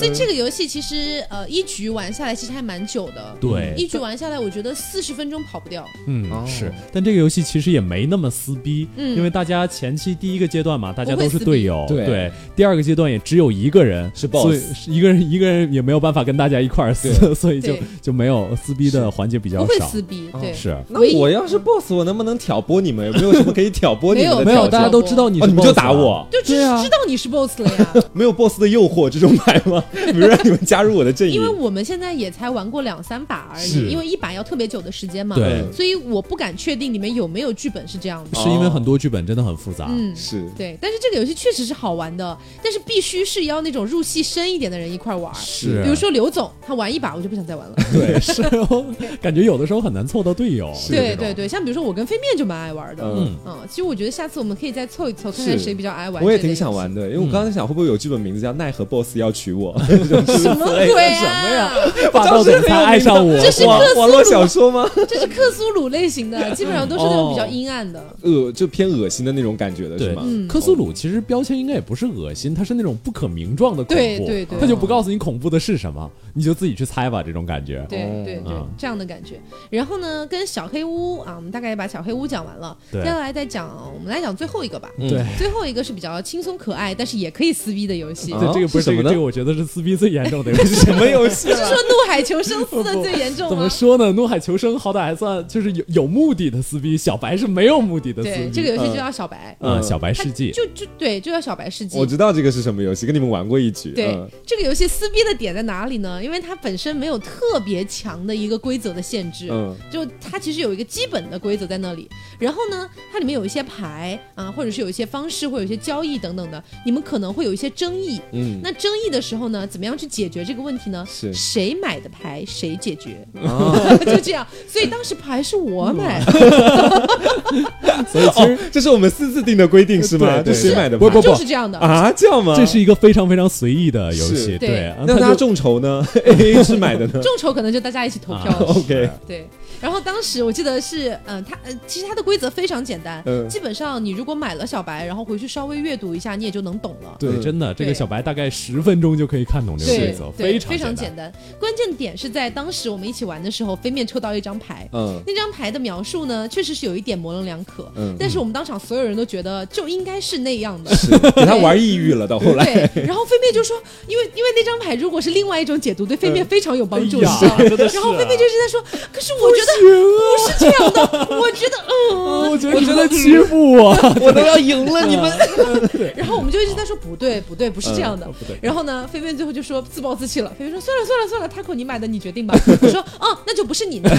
[0.00, 3.36] 对，所以这个游戏其实呃一局玩下来其实还蛮久的。
[3.40, 5.84] 对，一局玩下来，我觉得四十分钟跑不掉。
[6.06, 6.72] 嗯，是。
[6.92, 11.84] 但这个游戏其实也没那么撕逼，因为大家前期第一个阶段嘛，大家都是队友。
[11.88, 12.30] 对。
[12.56, 19.64] 第二个阶段也只有一个人是 boss，一个人一个人也没有办法跟大家一块儿撕， 所以就就没有撕逼的环节比较少。
[19.66, 20.52] 不会撕逼，对。
[20.52, 20.76] 是。
[20.88, 23.06] 那我要是 boss，我能不能挑拨你们？
[23.06, 24.44] 有没有什么可以挑拨你们的？
[24.44, 27.94] 没有，大家都知道你，你们就打我，就只知道你是 boss 了呀。
[28.12, 29.82] 没有 boss 的诱惑这种牌吗？
[29.92, 40.48] 比如让你们加入我的阵营，因为我们现在也才玩过两三把而已，因为一把要特别久的时间嘛，对，所以我不敢确定里面有没有剧本是这样的，是因为很多剧本真的很复杂，嗯，是。
[40.56, 48.84] 对，但是这个游戏确实是好玩的，但是必须是要那种入戏深一点的人一块玩，是，比如说刘总，他玩一把我就不想再玩了，对，是哦，
[49.20, 53.36] 感觉有的时候很难凑到队友，对对对，像比如说我跟飞面就蛮爱玩的，嗯。
[53.46, 59.79] 嗯，其实我觉得下次我们可以再凑一凑，看看谁比较爱玩，我也挺想玩的，因为我刚才想会不会有剧本名字叫奈何 BOSS 要娶我。
[59.86, 61.20] 什么鬼啊？
[61.20, 61.70] 什么呀？
[62.12, 63.38] 霸道总裁爱上我？
[63.40, 64.88] 这是网络小说吗？
[65.08, 70.22] 这是克苏鲁类型的， 基本上都是那种比较阴暗的，恶就偏恶心的那种感觉的是吗？
[70.48, 77.84] 克苏鲁其实标签应该也不是恶心，它是那种不可名状的恐怖，对对对，他就不告诉你恐怖的是什么，你就自己去猜吧，这种感觉。
[77.88, 79.40] 对对对，这样的感觉。
[79.70, 84.90] 然后呢，跟小黑屋啊，我们大概也把小黑屋讲完了，接下来再讲，我们来讲最后一个吧。
[84.98, 88.32] 对，最后一个是比较轻松可爱，但是也可以撕逼的游戏。
[88.32, 89.10] 对，这个不是什么呢？
[89.10, 90.74] 这个我觉得是撕逼最严重的游戏。
[90.74, 91.48] 什么游戏？
[91.50, 93.50] 不是说怒海求生撕的最严重吗？
[93.50, 94.10] 怎么说呢？
[94.12, 98.50] 怒海求生好歹还算就是有有目的的撕逼，小白是没有目的的撕逼。
[98.52, 99.56] 这个游戏就叫小白。
[99.60, 100.50] 嗯，小白世纪。
[100.50, 101.96] 就就对，就叫小白世纪。
[101.96, 103.92] 我知道这个是什么游戏，跟你们玩过一局。
[103.92, 106.22] 对，这个游戏撕逼的点在哪里呢？
[106.22, 112.08] 因为它本身没有特别强的一个规则的限制，嗯，就它其实有一个基本的规则在那里。
[112.38, 118.20] 然后呢，它里面有一些牌啊，或者是有一些方式，或有一些交易等等的，你们可能会有一些争议。
[118.32, 121.04] 嗯，那争议的时候呢，怎么样去解决这个问题呢？
[121.08, 123.26] 是谁买的牌谁解决，
[124.06, 124.46] 就这样。
[124.68, 126.32] 所以当时牌是我买的，
[128.10, 130.42] 所以其实这是我们私自定的规定是吗？
[130.44, 130.96] 这谁买的？
[130.98, 132.54] 不不不，就是这样的啊，这样吗？
[132.56, 134.56] 这是一个非常非常随意的游戏。
[134.58, 137.20] 对，那他众筹呢？A A 是买的呢？
[137.22, 138.56] 众筹可能就大家一起投票。
[138.66, 139.48] OK，对。
[139.80, 147.16] 然后当时我记得是，嗯，它呃，其实它的规则非常简单，基本上你如果买了小白，然后回去稍微阅读一下，你也就能懂了。
[147.18, 151.32] 对，真的，这个小白大概十分钟就可以看懂这个规则，非常非常简单。
[151.58, 162.26] 关键点是在当时我们一起玩的时候，飞面抽到一张牌，嗯，那张牌的描述呢，确实是有一点模棱两可，嗯，但是我们当场所有人都觉得就应该是那样的，是给他玩抑郁了。
[162.26, 162.64] 到后来，
[162.94, 163.76] 对，然后飞面就说，
[164.06, 168.80] 因为因为那张牌如果是另外一种解读，对飞面非常有帮助，然后飞面就是在说，
[169.12, 170.58] 可是我觉得不是。
[170.60, 171.00] 这样的，
[171.36, 171.76] 我觉得，
[172.12, 173.90] 嗯，我觉得你在欺负我，
[174.20, 175.30] 我 都要赢了你们。
[176.16, 178.28] 然后我们就一直在说不对，不对，不是这样的。
[178.60, 180.52] 然后呢，菲菲最后就说自暴自弃了。
[180.58, 182.54] 菲菲说算了算了算了，Taco 你买的你决定吧。
[182.82, 184.10] 我说哦，那就不是你的。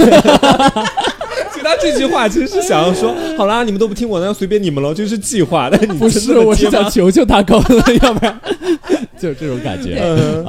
[1.52, 5.70] 其实他这句话其实是想要说，好啦，你们都不听我，那随便你们了，就是计划。
[5.70, 7.62] 但你不是，我是想求求他狗，
[8.02, 8.42] 要不然。
[9.22, 9.96] 就是这种感觉，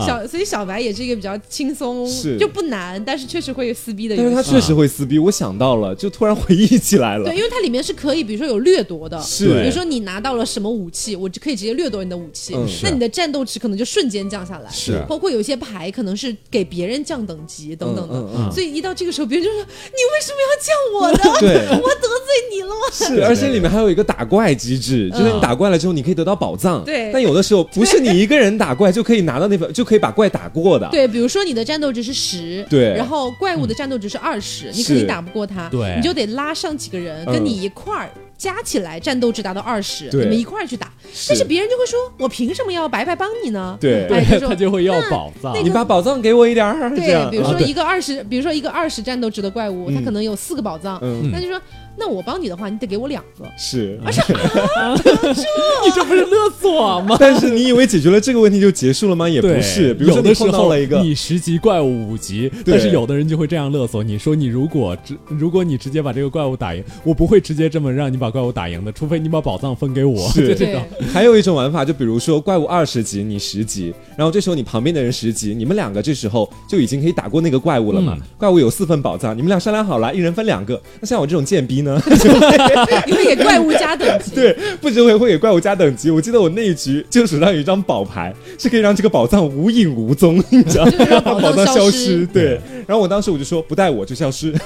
[0.07, 2.09] 小所以小白也是一个比较轻松，
[2.39, 4.17] 就不难，但是确实会撕逼的。
[4.17, 7.27] 但是他确实会撕逼，我想到了，就突然回忆起来了。
[7.27, 14.71] 对，因为它里面是可以，比如说有掠夺的，是，比如说你拿到了什么武器，我就可以直接掠夺你的武器，那你的战斗值可能就瞬间降下来。
[14.71, 21.41] 是，包括有些牌可能是给别人降等级等等的，所以一到这个时候，别人就说你为什么要降我的？
[21.47, 22.75] 对，我得罪你了吗？
[22.91, 26.85] 是，而且里面还有一个打怪机制，就是你打怪了之后，你可以得到宝藏。
[26.85, 29.43] 对，但有的时候不是你一个人打怪就可以拿。
[29.43, 30.89] 到那份就可以把怪打过的。
[30.93, 38.09] 对，比如说你的战斗值是十，对，然后怪物的战斗值是二十，你肯定打不过他，对，你就得拉上几个人跟你一块儿
[38.39, 40.93] 加起来战斗值达到二十，你们一块儿去打。
[41.29, 43.77] 但是别人就会说，我凭什么要白白帮你呢？
[43.81, 44.07] 对，
[44.39, 46.95] 他就会要宝藏，你把宝藏给我一点儿。
[46.95, 51.01] 对，比如说一个二十，比如说一个二十战斗值的怪物，他可能有四个宝藏，
[51.33, 51.61] 那就说。
[51.97, 53.45] 那我帮你的话，你得给我两个。
[53.57, 54.21] 是，而且
[55.85, 57.17] 你这不是勒索吗？
[57.21, 59.29] 但是你以为解决了这个问题就结束了吗？
[59.29, 59.93] 也不是。
[59.95, 70.29] 比如说的时候，了一个你十级怪物五级，但是有的人就会这样勒索你说，你如果直，如果你直接把这个怪物打赢，我不会直接这么让你把怪物打赢的，除非你把宝藏分给我。
[70.31, 70.83] 是 这种。
[71.13, 78.17] 还有一种玩法，就比如说怪物二十级，你十级，然后这时候你旁边的人十级，你们两个这时候就已经可以打过那个怪物了嘛？
[78.39, 80.81] 怪物有四份宝藏，你们俩商量好了，一人分两个。
[81.01, 82.01] 那像我这种贱逼呢？
[83.07, 86.11] 你会给怪物加等级，对，不只会会给怪物加等级。
[86.11, 90.93] 我记得我那一局就手上有一张宝牌，是可以让这个宝藏无影无踪， 你知道吗？
[91.09, 92.27] 让宝藏消失。
[92.27, 94.55] 对，然后我当时我就说不带我就消失。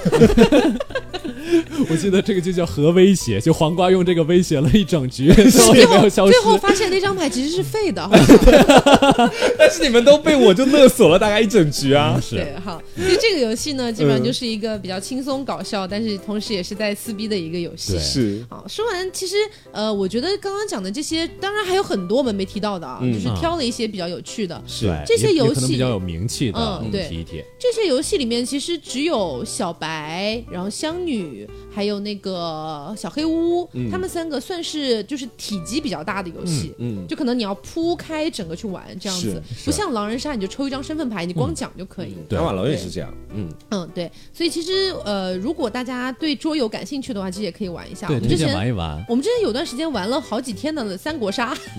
[1.91, 6.33] 我记得这个就叫核威胁，就黄瓜用这个威胁了一整局， 最后没有消失。
[6.33, 8.09] 最后发现那张牌其实是废的，
[9.59, 12.21] 但是你们都被我就勒索了大概一整局啊。
[12.31, 17.99] 对，好，其实这个游戏呢，基本上就是一个比较轻松搞笑，但是同时也是在撕逼的一个游戏。
[17.99, 19.37] 是，好，说完，其实
[19.73, 24.63] 呃，我觉得刚刚讲的这些，当然还有很多我们没提到的啊，就是挑了一些比较有趣的。
[24.67, 27.43] 是，这些游戏比较有名气的，嗯，对，提一提。
[27.59, 31.46] 这些游戏里面其实只有小白，然后香女。
[31.75, 42.15] 还有那个小黑屋，他们三个算是就是体积比较大的游戏，嗯，就可能你要铺开整个去玩这样子，不像狼人杀，你就抽一张身份牌，你光讲就可以。
[42.29, 48.07] 对，瓦楼也是这样，嗯嗯，对，所以其实呃，如果大家对桌游感兴趣的话，其实也可以玩一下。
[48.09, 49.05] 我们，之前玩一玩。
[49.09, 51.57] 我们之前有段时间玩了好几天的三国杀，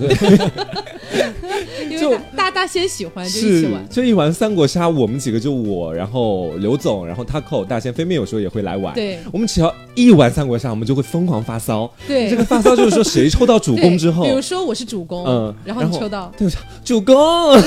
[1.90, 3.88] 因为大大仙喜欢就一起玩。
[3.90, 8.94] 这一玩三国杀，我们几个就我，然后刘总，然后他扣大仙飞面有时候也会来玩。
[8.94, 11.92] 对，我们其只要一玩三国杀，我们就会疯狂发骚。
[12.08, 16.48] 对，这个发骚就是说，谁抽到主 公之后，比如说我是主公，嗯，然后你抽到，对，
[16.86, 17.58] 主公，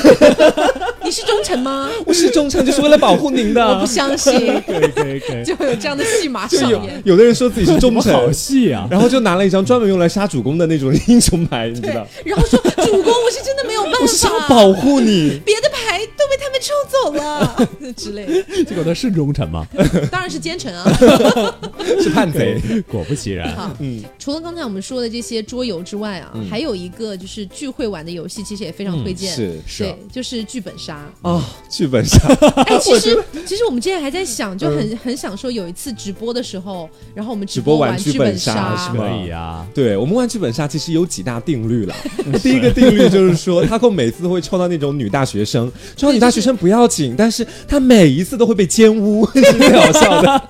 [1.03, 1.91] 你是忠臣吗？
[2.07, 3.67] 我是忠臣，就是为了保护您的。
[3.67, 4.33] 我不相信，
[4.65, 7.03] 可以可以可以，就会有这样的戏码上演。
[7.05, 12.07] 有的人说自己是忠臣，好戏啊，然后就拿了一张专门用来杀主公的那种英雄牌，你知道？
[12.25, 18.65] 然后说主公，我是真的没有办法，我是要保护你，别的牌都被他们抽走了之类的。
[18.65, 19.67] 结果他是忠臣吗？
[20.13, 20.85] 当然是奸臣啊，
[22.03, 22.61] 是叛贼。
[22.89, 32.19] 果不其然，嗯，除了刚才我们说的这些桌游之外啊，还有一个就是聚会玩的游戏，其实也非常推荐，是是，就是剧本杀啊，剧本杀。
[32.67, 39.67] 哎， 其实其实我们之前还在想，就很很想说有一次直播的时候，然后我们直播玩剧本杀，可以啊。
[39.75, 41.95] 对我们玩剧本杀，其实有几大定律了。
[42.43, 50.49] 第一个定律就是说，他会每次都会抽到那种女大学生，抽到女大学生不要紧，但是他每一次都会被奸污，是最好笑的。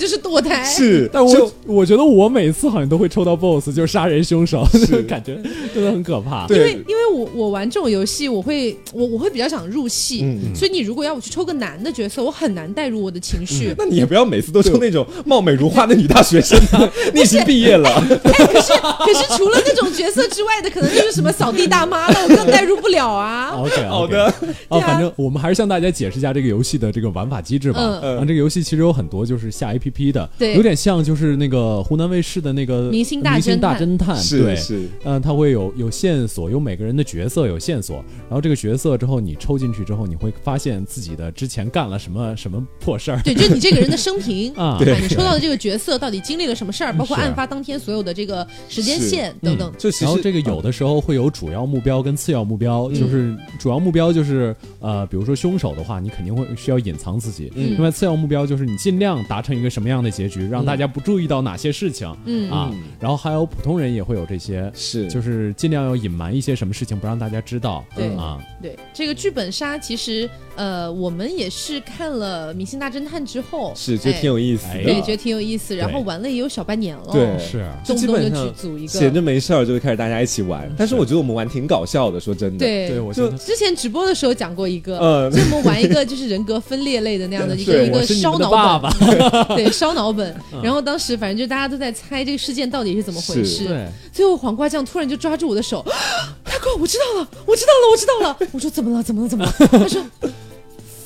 [0.00, 5.38] 就是堕胎，是， 但我我觉得我每次好像都会抽到 BOSS，就是杀人凶手，是 感觉
[5.74, 6.46] 真的很可怕。
[6.48, 10.24] 因为因为我我玩这种游戏，我会我我会比较想入戏，
[10.54, 13.74] 所以你如果要我去抽个男的角色，我很难带入我的情绪。
[13.76, 17.90] 那你也不要每次都抽那种貌美如花的女大学生啊， 你已经毕业了。
[17.90, 23.50] 哎，可是可是除了那种角色之外的，可能就是什么扫地大妈了，我更带入不了啊。
[23.58, 24.32] OK，好的。
[24.68, 27.80] 哦，反正我们还是向大家解释一下这个游戏的这个玩法机制吧。
[27.80, 28.26] 嗯嗯。
[28.30, 34.88] 这个游戏其实有很多就是下 APP 的，对，有点像就是那个湖南卫视的那个明星大侦探，对是。
[35.04, 37.96] 嗯，他会有有线索，有每个人的角色有线索，
[38.28, 43.20] 然后这个角色之后你抽进去之后，你会发现自己的之前干了什么什么破事儿。
[43.22, 49.72] 对，就你这个人的生平 啊，你抽到的这个角色到底经历了什么事儿，包括案发当天所有的这个时间线等等。
[49.78, 57.50] 就然后这个有的时候会有主要目标跟次要目标，就是主要目标就是呃，比如说凶手的话，你肯定会需要隐藏自己。
[57.54, 62.14] 另外次要目标就是你尽量达成一个什么样的结局，让大家不注意到哪些事情。
[62.26, 62.50] 嗯。
[62.50, 62.70] 啊，
[63.00, 65.08] 然后还有普通人也会有这些，是。
[65.08, 67.82] 就是尽量要隐瞒一些什么事情，不让大家知道。
[67.96, 68.76] 对啊，对。
[68.92, 70.28] 这个剧本杀其实。
[70.56, 75.74] 呃，我们也是看了《明星大侦探》之后，是觉得挺有意思，对，觉得挺有意思。
[75.74, 80.70] 然后玩了也有小半年了，对，是，动不动就组一个，闲着没事儿就会开始大家一起玩。
[80.76, 88.92] 但是我觉得我们玩挺搞笑的，说真的，对，对我就之前直播的时候讲过一个，嗯，就我们玩一个就是人格分裂类的那样的 一个一个烧脑本，
[89.64, 90.34] 对， 烧脑本。
[90.62, 93.66] 然后当时反正就大家都在猜这个事件到底是怎么回事。
[93.66, 95.84] 对，最后黄瓜酱突然就抓住我的手，
[96.44, 98.36] 大哥，我知道了，我知道了，我知道了。
[98.52, 99.02] 我说怎么了？
[99.02, 99.28] 怎么了？
[99.28, 99.52] 怎么了？
[99.70, 100.02] 他说。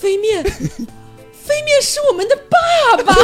[0.00, 0.44] 飞面，
[1.54, 2.58] 飞面是我们的爸
[3.04, 3.14] 爸，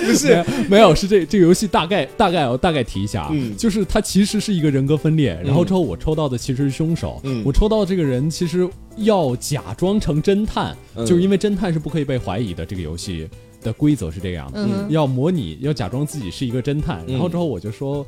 [0.04, 0.44] 不是。
[0.68, 13.28] 没有是这这个游戏大概大概我大概提一下啊，就是它其实是一个人格分裂，然后之后我抽到的其实是凶手，我抽到这个人其实要假装成侦探，就是因为侦探是不可以被怀疑的，这个游戏。
[13.62, 18.06] 的规则是这样的，要模拟，要假装自己是一个侦探，然后之后我就说，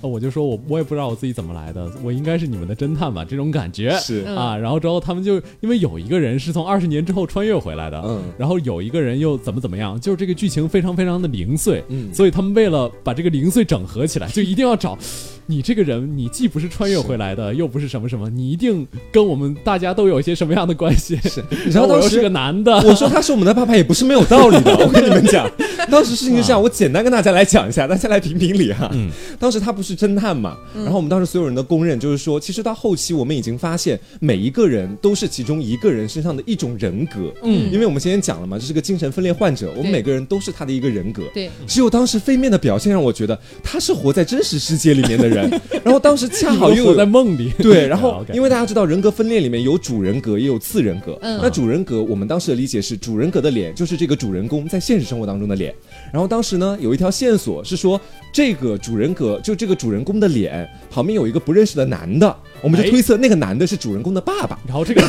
[0.00, 14.98] 我就说我我也不知道我自己怎么来的，我应该是你们的侦探吧，这种感觉是啊，然后之后他们就因为有一个人是从二十年之后穿越回来的，嗯，然后有一个人又怎么怎么样，就是这个剧情非常非常的零碎，嗯，所以他们为了把这个零碎整合起来，就一定要找。
[15.46, 21.16] 你这个人，你既不是穿越回来的，又不是什么什么，你一定跟我们大家都有一些什么样的关系？
[21.28, 24.76] 是， 然后我又是个男的， 我说他是我们的爸爸也不是没有道理的。
[24.78, 25.50] 我跟你们讲，
[25.90, 28.88] 当时事情是这样，我简单跟大家来讲一下，大家来评评理哈。
[28.92, 37.32] 嗯，当时他不是侦探嘛，然后我们当时所有人的公认就是说，其实到后期我们已经发现，每一个人都是其中一个人身上的一种人格。
[37.42, 41.22] 嗯，因为我们今天讲了嘛，这是个精神分裂患者，我们每个人都是他的一个人格。
[41.34, 45.31] 对，只有当时飞面的表现让我觉得他是活在真实世界里面的人，
[45.84, 46.28] 然后当时。
[46.32, 55.74] 恰好又在梦里，对， 然后因为大家知道人格分裂里面有主人格也有次人格，那主人格我们当时的理解是主人格的脸就是这个主人公在现实生活当中的脸，
[56.10, 58.00] 然后当时呢有一条线索是说
[58.32, 65.02] 这个主人格就这个主人公的脸旁边有一个不认识的男的，我们就推测那个男的是主人公的爸爸，然后这个，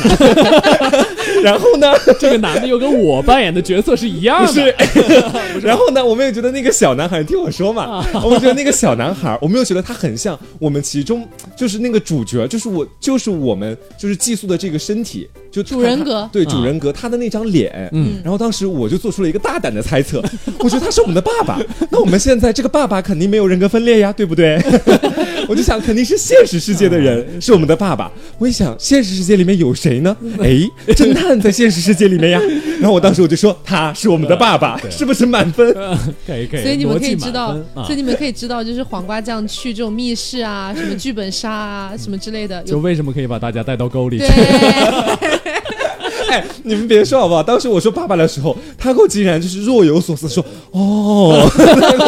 [1.42, 1.92] 然后呢？
[2.18, 4.74] 这个男的又跟我扮演的角色是一样的，
[5.62, 11.26] 然后呢我们也觉得那个小男孩听我说嘛，我们觉得那个小男孩我们又觉得他很像我们其中
[11.56, 20.22] 就是那个主角，就是我，就是我们，就是寄宿的这个身体，就主人格，对主人格，他的那张脸，嗯，然后当时我就做出了一个大胆的猜测，
[20.58, 24.60] 我觉得他是我们的爸爸，那我们现在这个爸爸肯定没有人格分裂呀，对不对？
[25.48, 30.16] 我就想肯定是现实世界的人是我们的爸爸，我一想现实世界里面有谁呢？
[30.40, 30.48] 哎，
[30.94, 32.40] 侦探在现实世界里面呀，
[32.80, 35.72] 然后我当时我就说他是我们的爸爸，是不是满分？
[36.26, 40.54] 可以可以，所以你们可以知道，所以你们可以知道，就是黄瓜酱去这种密室啊。
[40.54, 44.24] 啊，什么剧本杀啊，什么之类的，就为什么可以把大家带到沟里去？
[46.30, 47.42] 哎，你们别说好不好？
[47.42, 51.48] 当时我说爸爸的时候，他给我竟然就是若有所思说：“哦。”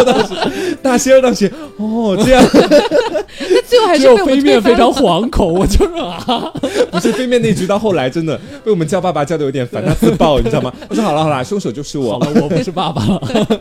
[0.05, 5.53] 当时大仙儿当时哦这样，那最后还是被飞面非常惶恐。
[5.53, 6.53] 我就说啊，
[6.91, 10.73] 不是飞面那局到后来真的被我们叫爸爸叫的有点烦，他自爆，你知道吗？
[10.89, 13.21] 我说：“好了好了，凶手就是我了，我不是爸爸了。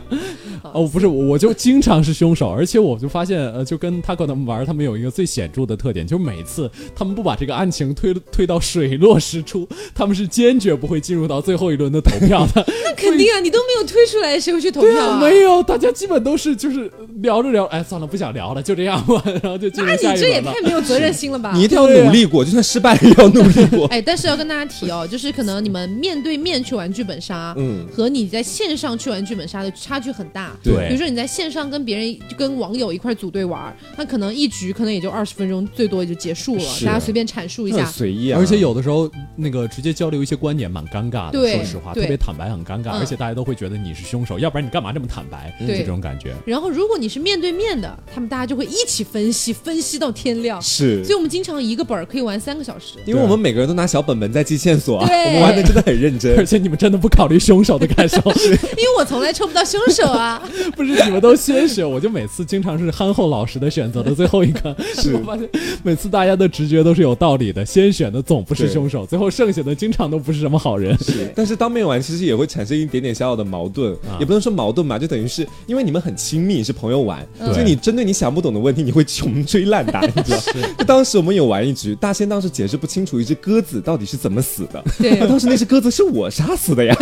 [0.62, 12.64] 哦，不是，我就经常是凶手，而且我就发现，呃，就跟他跟他们玩，他们有一个最显著的特点，就是每次他们不把这个案情推推到水落石出，他们是坚决不会进入到最后一轮的投票的。
[12.84, 15.20] 那肯定啊，你都没有推出来，谁会去投票啊？
[15.20, 21.52] 没有，大家基本都是就是聊着聊，哎，算了，不想聊了，就这样吧，然后就进入下一轮那你这也太没有责任心了吧？
[21.56, 23.86] 你一定要努力过，就算失败也要努力过。
[23.94, 30.45] 哎，但是要跟大家提哦，就是可能你们面对面去玩剧本杀，嗯，和你在线上去玩剧本杀的差距很大。
[30.62, 31.24] 对，比如说你在。
[31.36, 36.64] 线上跟别人跟网友一块组队玩，那可能一局可能也就二十分钟，最多也就结束了。
[36.86, 38.38] 大家随便阐述一下，随意啊。
[38.40, 45.52] 而且有的时候那个直接交流一些观点蛮尴尬的，说实话，特别坦白很尴尬，而且大家都会觉得你是凶手，要不然你干嘛这么坦白？
[45.60, 46.32] 就这种感觉。
[46.46, 50.62] 然后如果你是面对面的，他们大家就会一起分析，分析到天亮。
[50.62, 58.16] 是，所以我们经常一个本儿可以玩三个小时，因为我们每个人都拿小本本在记线索啊，我们玩的真的很认真， 而且你们真的不考虑凶手的感受，
[58.78, 60.35] 因为我从来抽不到凶手啊。
[60.74, 62.10] 不是你们都先选，我就。
[62.16, 65.12] 每次经常是憨厚老实的选择的最后一个， 是。
[65.16, 65.46] 我发现
[65.82, 70.96] 每次大家的直觉都是有道理的，先选的总不是凶手，最后剩下的经常都不是什么好人。
[71.00, 80.38] 是， 但是当面玩其实也会产生一点点小小的矛盾，也不能说矛盾吧，就等于是因为你们很亲密，是朋友玩，所以你针对你想不懂的问题，你会穷追烂打，你知道？
[80.78, 86.96] 就当时我们有玩一局，大仙当时解释不清楚一只鸽子到底是怎么死的，对，当时那只鸽子是我杀死的呀，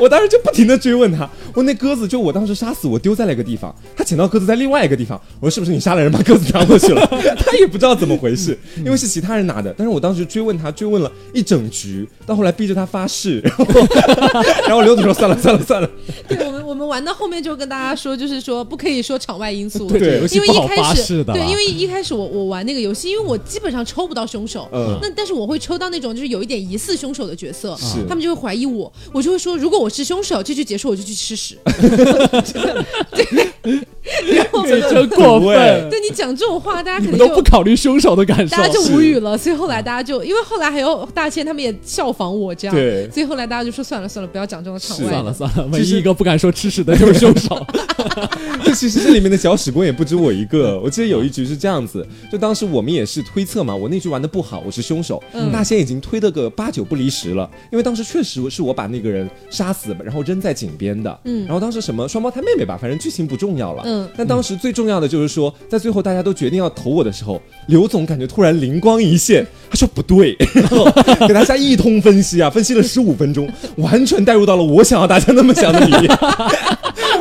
[0.00, 3.74] 我当时就不停的追问他，我那鸽子就我当时杀死，我丢在了一个地方。
[3.96, 7.06] 他捡到鸽子在另外一个地方，我说是不是你杀了人把鸽子拿过去了？
[7.44, 9.74] 他也不知道怎么回事，因为是其他人拿的。
[9.76, 13.64] 但是我当时追问他，追问了一整局，到后来逼着他发誓，然后
[14.68, 15.90] 然后刘总说算了算了算了。
[16.28, 31.56] 对我们我们玩到后面就跟大家说，就是说不可以说场外因素，对，因为一开始对，因为一开始我我玩那个游戏，因为我基本上抽不到凶手，嗯，那但是我会抽到那种就是有一点疑似凶手的角色，是他们就会怀疑我，我就会说如果我是凶手，这局结束我就去吃屎。
[32.10, 33.49] 然 后
[34.90, 39.36] 真过分，对你讲这种话，大家肯定都不考虑凶手的感受，大家就无语了。
[39.36, 43.08] 所以后来大家就，因为后来还有大千他们也效仿我这样，对。
[43.10, 45.10] 所以后来大家就说算了算了，不要讲这种场外。
[45.10, 47.64] 算了算了，唯一一个不敢说吃屎的就是凶手。
[48.64, 50.80] 这其实这里面的搅屎棍也不止我一个。
[50.80, 55.22] 我记得有一局是这样子，就当时我们也是推测嘛，我那局玩的不好，我是凶手。
[55.52, 61.20] 大仙已经推的个八九不离十了，因为当时确实是我把那个人杀死，然后扔在井边的。
[61.24, 61.44] 嗯。
[61.44, 63.82] 然后当时什么双胞胎妹妹吧，反正剧情不重要了。
[63.86, 64.08] 嗯。
[64.16, 70.84] 但当时最重要的就是说，在最后大家都决定要投我的时候，刘总感觉突然灵光一现，他说不对，然 后
[71.26, 76.04] 给大家一通分析啊，分析了十五分钟，完全带入到了我想要大家那么想的里面。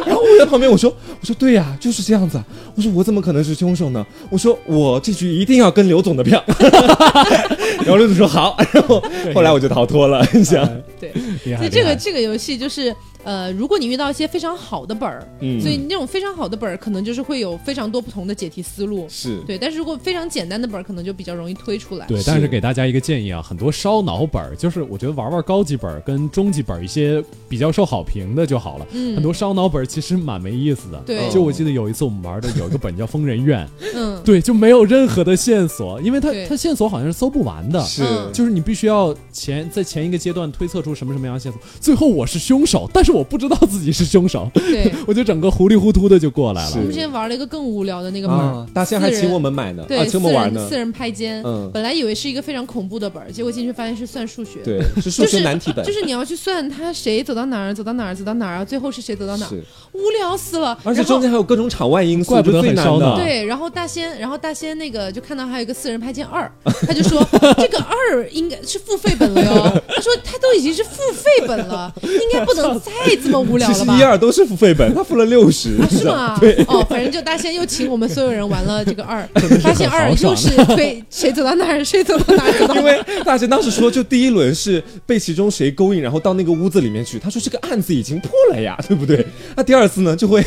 [0.06, 0.90] 然后我在旁边我说
[1.22, 2.42] 我说对呀，就是这样子。
[2.76, 4.06] 我说我怎么可能是凶手呢？
[4.30, 6.44] 我说我这局一定要跟刘总的票。
[7.80, 9.04] 然后刘总说好，然后
[9.34, 10.26] 后来我就逃脱了。
[10.34, 10.68] 你想，
[11.00, 11.12] 对，
[11.58, 12.96] 所以这个这个游戏就是。
[13.24, 19.40] 呃，如果你遇到一些非常好的本儿，嗯，所以那种非常好的本儿，可能就是会有非常多不同的解题思路，是。
[19.46, 19.58] 对。
[19.58, 22.06] 但是如果非常简单的本儿，可能就比较容易推出来。
[22.08, 28.88] 对，但是给大家一个建议啊，很多烧脑本儿，就是我觉得玩玩高级本儿跟中级本儿一些比较受好评的就好了。
[28.92, 30.98] 嗯，很多烧脑本儿其实蛮没意思的。
[31.06, 43.90] 对，就我记得有一次我们玩的有一个本叫疯人院， 嗯，对，就没有任何的线索，因为它它线索好像是搜不完的，是，就是你必须要前在前一个阶段推测出什么什么样的线索，最后我是凶手，但是我不知道自己。
[43.92, 46.72] 是凶手，对， 我就整个糊里糊涂的就过来了。
[46.76, 50.66] 我们之前玩了一个更无聊的那个本，大仙还请我们买呢，对，请我们玩呢。
[50.70, 59.50] 四人拍肩，嗯，本来以为是一个非常恐怖的本，结果进去发现是算数学，对，是数学难题本，就是你要去算他谁走到哪儿，走到哪儿，走到哪儿，最后是谁走到哪儿，
[59.94, 60.78] 无聊死了。
[60.84, 63.18] 而且中间还有各种场外因素，怪不得很烧脑。
[63.18, 66.50] 对，然后大仙，然后大仙那个就看到还有一个四人拍肩二，
[66.86, 67.20] 他就说
[67.58, 69.82] 这个二应该是付费本了哟。
[69.88, 72.92] 他说他都已经是付费本了，应该不能再
[73.22, 73.98] 这么无聊了吧？
[73.98, 74.60] 一二都是付。
[74.60, 76.38] 费本，他付了六十，是吗？
[76.38, 79.26] 对，哦，反正就大仙又请我们所有人玩了这个二，
[79.64, 82.50] 发现二又是对谁走到哪儿谁走到哪儿。
[82.76, 87.18] 因为大仙当时说，就第一轮是被其中谁勾引，然后到那个屋子里面去。
[87.18, 89.26] 他说这个案子已经破了呀， 对不对？
[89.56, 90.46] 那第二次呢，就会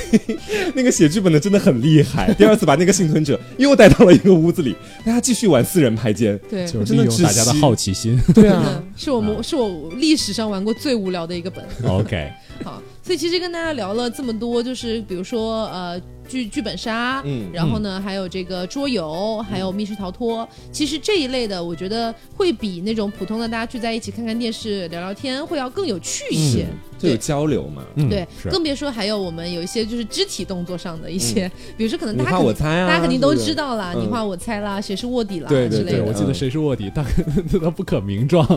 [0.75, 2.31] 那个写剧本的真的很厉害。
[2.35, 4.77] 第二次把那个幸存者又带到了一个屋子里，
[5.07, 8.21] 大家继续玩四人拍肩，对，就是利用大家的好奇心。
[8.35, 11.65] 对啊，是我们是我历史上玩过最无聊的一个本。
[11.89, 12.31] OK。
[12.65, 16.01] 好，所以其实跟大家聊了这么多，就是比如说呃。
[16.29, 20.49] 剧剧本杀，嗯，然后呢，还有这个桌游，还有密室逃脱。
[20.71, 26.65] 其实这一类的，我觉得会比那种普通的大家聚在一起看看电视、聊聊天，会要更有趣一些，
[26.97, 27.83] 就有交流嘛。
[28.09, 37.05] 对，更别说还有我们有一些就是肢体动作上的一些，比如说可能大家我猜啊，大家肯定都知道啦，你画我猜啦，谁是卧底啦对对对，我记得谁是卧底，但
[37.61, 38.47] 他不可名状。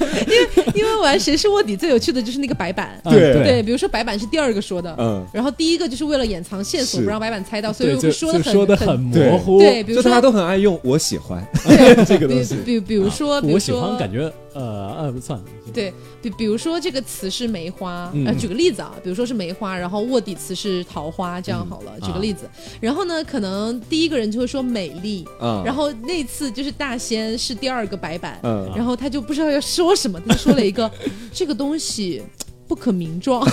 [0.26, 3.34] 因为因为玩谁是卧底最有趣的就是那个白板，对。
[3.42, 11.44] 对，比如说白板是第二个说的，嗯，然后第一个就是为了掩藏线索，不让白板猜到，所以会说的很说的很模糊，对，比如说大家都很爱用，我喜欢。
[12.06, 14.32] 这个东西，比比如说，我喜欢感觉。
[14.52, 15.40] 呃呃，不算。
[15.72, 22.50] 对，比比如说这个词是梅花，呃，举个例子啊，比如说是梅花，然后卧底词是桃花，这样好了，举个例子。
[22.80, 25.24] 然后呢，可能第一个人就会说美丽，
[25.64, 28.40] 然后那次就是大仙是第二个白板，
[28.74, 30.90] 然后他就不知道要说什么，他说了一个
[31.32, 32.22] 这个东西。
[32.70, 33.44] 不可名状，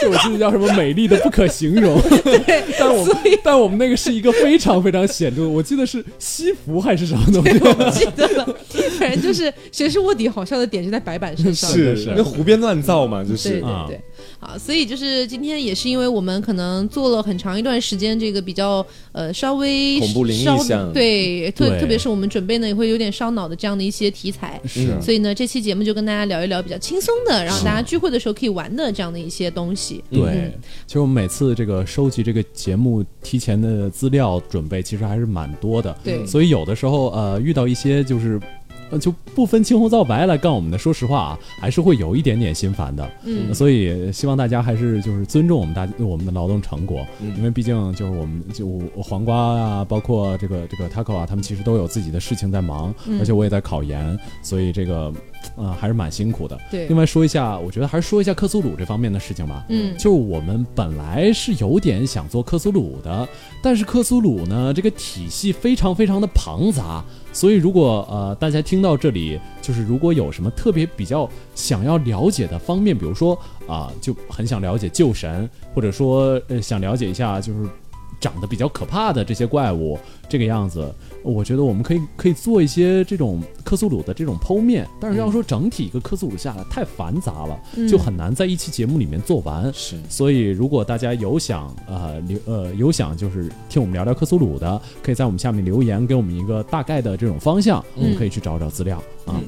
[0.00, 2.00] 这我记得叫什么美丽的不可形容。
[2.22, 8.56] 对，但我们但我们那个是一个非常非常显著的，我记得是西服还是什么东西，我不记得了。
[8.98, 14.00] 反正就是谁是卧底，好笑的点就在白板身上，是是，那胡编乱造嘛，就是对对对。
[14.40, 24.98] 好，所以就是今天也是因为我们可能做了很长一段时间这个比较呃稍微恐怖灵异向，对特特别是我们准备呢也会有点烧脑的这样的一些题材，是。
[25.02, 30.02] 所以呢这期节目就跟大家聊一聊比较轻松的，然后大家聚会的时候可以玩的这样的一些东西。
[30.10, 30.50] 对，
[30.86, 36.24] 其实我们每次这个收集这个节目提前的资料准备其实还是蛮多的，对。
[36.26, 38.40] 所以有的时候呃遇到一些就是。
[38.98, 43.10] 就不分青红皂白来干我们的，说实话啊，还是会有一点点心烦的。
[43.24, 55.12] 嗯，所以希望大家还是就是尊重我们大我们的劳动成果，因为毕竟就是我们就黄瓜啊，包括这个这个 taco 啊，他们其实都有自己的事情在忙，而且我也在考研，所以这个。
[55.56, 56.58] 啊，还是蛮辛苦的。
[56.70, 59.64] 对，另外说一下，我觉得还是说一下克苏鲁这方面的事情吧。
[59.70, 63.26] 嗯，就我们本来是有点想做克苏鲁的，
[63.62, 77.68] 但是克苏鲁呢，这个体系非常非常的庞杂，所以如果呃大家听到这里，就是如果有什么特别比较想要了解的方面，比如说啊，就很想了解救神，或者说呃想了解一下就是。
[78.20, 79.98] 长得比较可怕的这些怪物，
[80.28, 87.58] 这个样子，我觉得我们可以可以做一些这种克苏鲁的这种剖面，但是要说整体一个克苏鲁下来太繁杂了，
[87.88, 89.72] 就很难在一期节目里面做完。
[89.72, 99.40] 是，所以如果大家有想呃留呃有想就是听我们聊聊克苏鲁的，可以在我们下面留言，给我们一个大概的这种方向，我们可以去找找资料啊。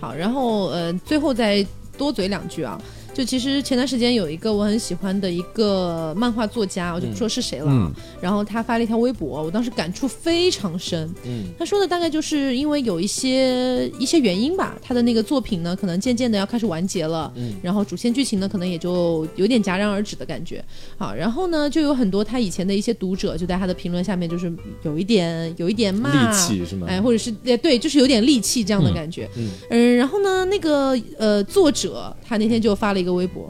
[0.00, 1.64] 好，然后呃最后再
[1.96, 2.80] 多嘴两句啊。
[3.16, 7.90] 就其实前段时间有一个我很喜欢的一个漫画作家，我就不说是谁了。
[8.20, 11.10] 然后他发了一条微博，我当时感触非常深。
[11.24, 17.32] 嗯，他说的大概就是因为有一些一些原因吧，他的那个作品呢，可能渐渐的要开始完结了。
[17.36, 20.62] 嗯，然后主线剧情呢，可能也就有点戛然而止的感觉。
[20.98, 24.52] 好，然后呢，就有很多他以前的一些读者就在他的评论下面，就是
[24.82, 26.86] 有一点有一点骂，戾气是吗？
[26.86, 29.26] 哎，或者是对，就是有点戾气这样的感觉。
[29.38, 33.05] 嗯嗯，然后呢，那个呃作者他那天就发了一。
[33.06, 33.48] 一个微博，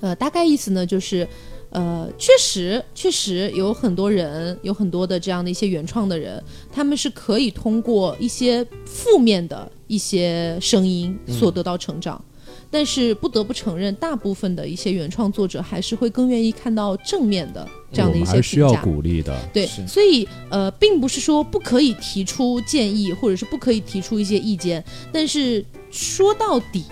[0.00, 1.26] 呃，大概意思呢，就是，
[1.70, 12.20] 呃，确实，确实有很多人，有很多的这样的一些原创的人，他们是可以通过一些负面的一些声音所得到成长，
[12.68, 26.84] 但是不得不承认，大部分的一些原创作者还是会更愿意看到正面的这样的一些需要鼓励的，对，所以呃，并不是说不可以提出建议，或者是不可以提出一些意见，但是说到底，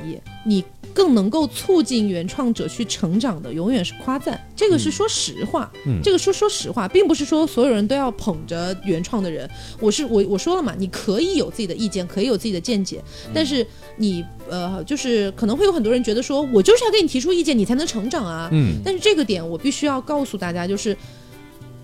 [0.46, 0.62] 你。
[0.94, 4.40] 更能够促进原创者去成长的，永远是夸赞。
[4.54, 5.70] 这个是说实话，
[6.02, 9.48] 这个说说实话，并不是说所有人都要捧着原创的人。
[9.80, 13.02] 我是我我说了嘛，你可以有自己的意见，可以有自己的见解，
[13.34, 13.66] 但是
[13.96, 18.48] 你呃，就是可能会有很多人觉得说，我就是要给你提出意见，你才能成长啊。
[18.52, 20.96] 嗯，但是这个点我必须要告诉大家，就是。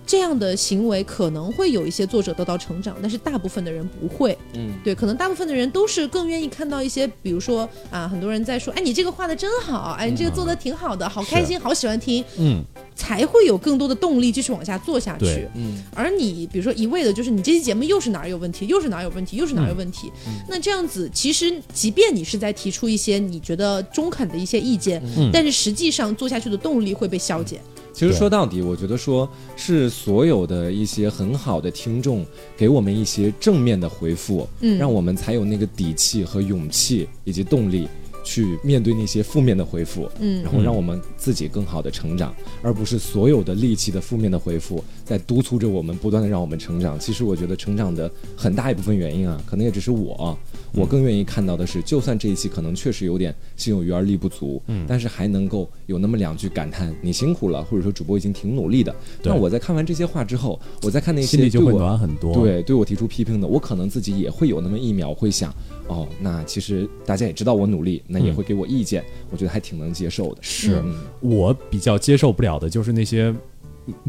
[0.09, 4.35] 这样的行为可能会有一些作者得到成长，但是大部分的人不会。
[4.55, 12.25] 嗯，对，可能大部分的人都是更愿意看到一些，比如说啊，很多人在说，哎，你这个画的真好，哎，你这个做的挺好的，好开心，好喜欢听。
[12.39, 12.63] 嗯，
[12.95, 15.47] 才会有更多的动力继续往下做下去。
[15.53, 20.11] 嗯，而你比如说一味的就是你这期节目又是哪儿有问题，又是哪儿有问题，又是哪儿有问题，
[20.47, 24.99] 那这样子其实即便你是在提出一些你觉得中肯的一些意见，
[25.31, 27.61] 但是实际上做下去的动力会被消减。
[27.99, 32.25] 其实说到底，我觉得说是所有的一些很好的听众
[32.55, 37.89] 给我们一些正面的回复，嗯，让我们才有那个底气和勇气以及动力
[38.29, 46.99] 去面对那些负面的回复，嗯，然后让我们自己更好的成长，而不是所有的戾气的负面的回复在督促着我们不断的让我们成长。
[46.99, 50.37] 其实我觉得成长的很大一部分原因啊，可能也只是我，
[50.73, 58.95] 我更愿意看到的是，就算这一期可能确实有点心有余而力不足，嗯，但是还能够有那么两句感叹你辛苦了，或者说主播已经挺努力的。
[59.23, 65.51] 那我在看完这些话之后，我在看那些心里就会暖很多，对对我提出批评的，我可能自己也会有那么一秒会想。
[65.89, 70.41] 哦，那其实大家也知道我努力，那也会给我意见，我觉得还挺能接受的。
[70.41, 70.81] 是
[71.19, 73.35] 我比较接受不了的，就是那些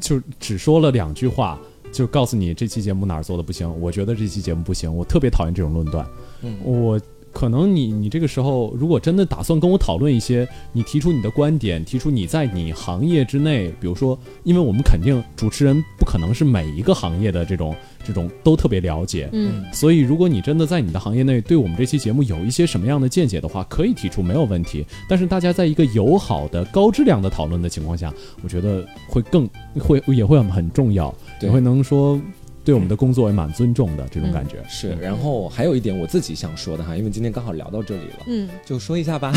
[0.01, 1.59] 就只说了两句话，
[1.91, 6.07] 就告诉你这期节目哪儿做的不行，我觉得这期节目不行，我特别讨厌这种论断。
[6.43, 7.01] 嗯，我。
[7.33, 17.75] 可能你你这个时候如果真的打算跟我讨论一些，你提出你的观点，提出你在你行业之内，比如说，因为我们肯定主持人不可能是每一个行业的这种
[18.05, 24.85] 这种都特别了解，嗯，所以如果你真的在你的行业内对我们这期节目有一些什么样的见解的话，可以提出没有问题。
[25.09, 28.13] 但是大家在一个友好的、高质量的讨论的情况下，
[28.43, 32.21] 我觉得会更会也会很很重要，也会能说。
[32.71, 34.97] 对我们的工作也蛮尊重的，这种感觉是。
[35.01, 39.33] 然后还有一点我自己想说的哈，因为今天刚好聊到这里了，嗯，就说一下吧。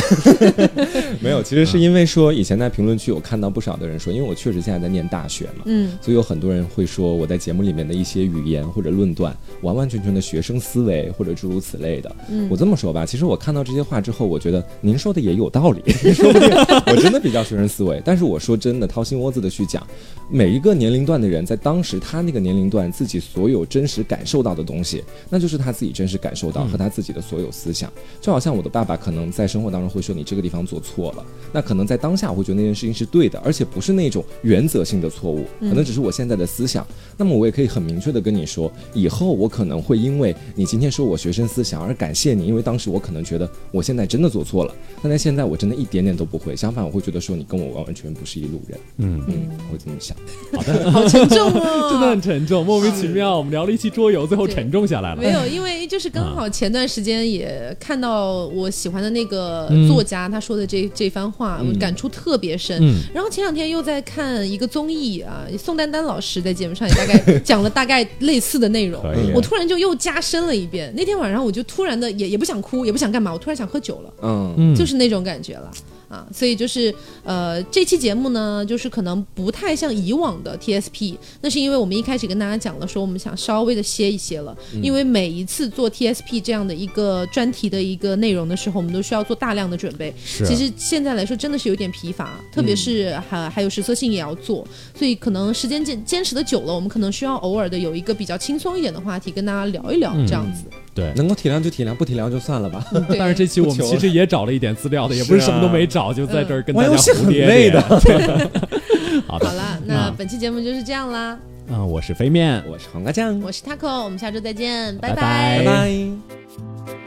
[1.19, 12.15] 没有，其实是因为说以前在评论区有看到不少的人说，因为我确实现在在念大学嘛，嗯，所以有很多人会说我在节目里面的一些语言或者论断，完完全全的学生思维或者诸如此类的。
[12.29, 15.81] 嗯，我这么说吧，其实我看到这些话之后，我觉得您说的也有道理，
[16.13, 16.51] 说不定
[16.85, 17.99] 我真的比较学生思维。
[18.05, 19.81] 但是我说真的，掏心窝子的去讲，
[20.29, 23.22] 每一个年龄段的人在当时他那个年龄段自己。
[23.23, 27.91] 所有真实感受到的东西，那就是他自己真实感受到和他自己的所有思想。
[28.19, 36.85] 就好像我的爸爸可能在生活当中会说你这个地方做错了，那可能在当下我会觉得那件事情是对的，而且不是那种原则性的错误，可能只是我现在的思想。
[37.17, 46.55] 那么我也可以很明确的跟你说，以后我可能会因为你今天说我学生思想而感谢你，因为当时我可能觉得我现在真的做错了，但在现在我真的一点点都不会。
[46.55, 48.79] 相反，我会觉得说你跟我完完全全不是一路人。
[48.97, 50.15] 嗯嗯，我会这么想。
[50.53, 53.37] 好的，好沉重哦， 真的很沉重，莫名其妙。
[53.37, 55.21] 我们聊了一期桌游，最后沉重下来了。
[55.21, 62.77] 没有，因为就是刚好前段时间也看到我喜欢的那个作家他说的这这番话，我感触特别深。
[63.13, 70.93] 然后前两天又在看一个综艺啊，宋丹丹老师在节目上也大概讲了大概类似的内容，我突然就又加深了一遍。
[70.95, 75.71] 那天晚上我就突然的也也不想哭，也不想干嘛，我突然想喝酒了，嗯，就是那种感觉了。
[76.13, 76.93] 啊，所以就是
[77.23, 90.13] 呃，这期节目呢，就是可能不太像以往的 TSP，那是因为我们一开始跟大家讲了，说我们想稍微的歇一歇了，因为每一次做 TSP 这样的一个专题的一个内容的时候，我们都需要做大量的准备。
[90.23, 100.65] 是，其实现在来说真的是有点疲乏，特别是还还有实测性也要做，所以可能时间坚坚持的久了，我们可能需要偶尔的有一个比较轻松一点的话题跟大家聊一聊，这样子。
[100.93, 102.85] 对，能够体谅就体谅，不体谅就算了吧。
[103.17, 107.81] 但是这期我们其实也找了一点资料的，也不是什么都没找，就在这儿跟大家很累的。
[109.27, 111.37] 好的，好了，那本期节目就是这样啦。
[111.71, 117.02] 啊，我是飞面，我是黄瓜酱，我是 taco，我们下周再见，拜拜，拜拜。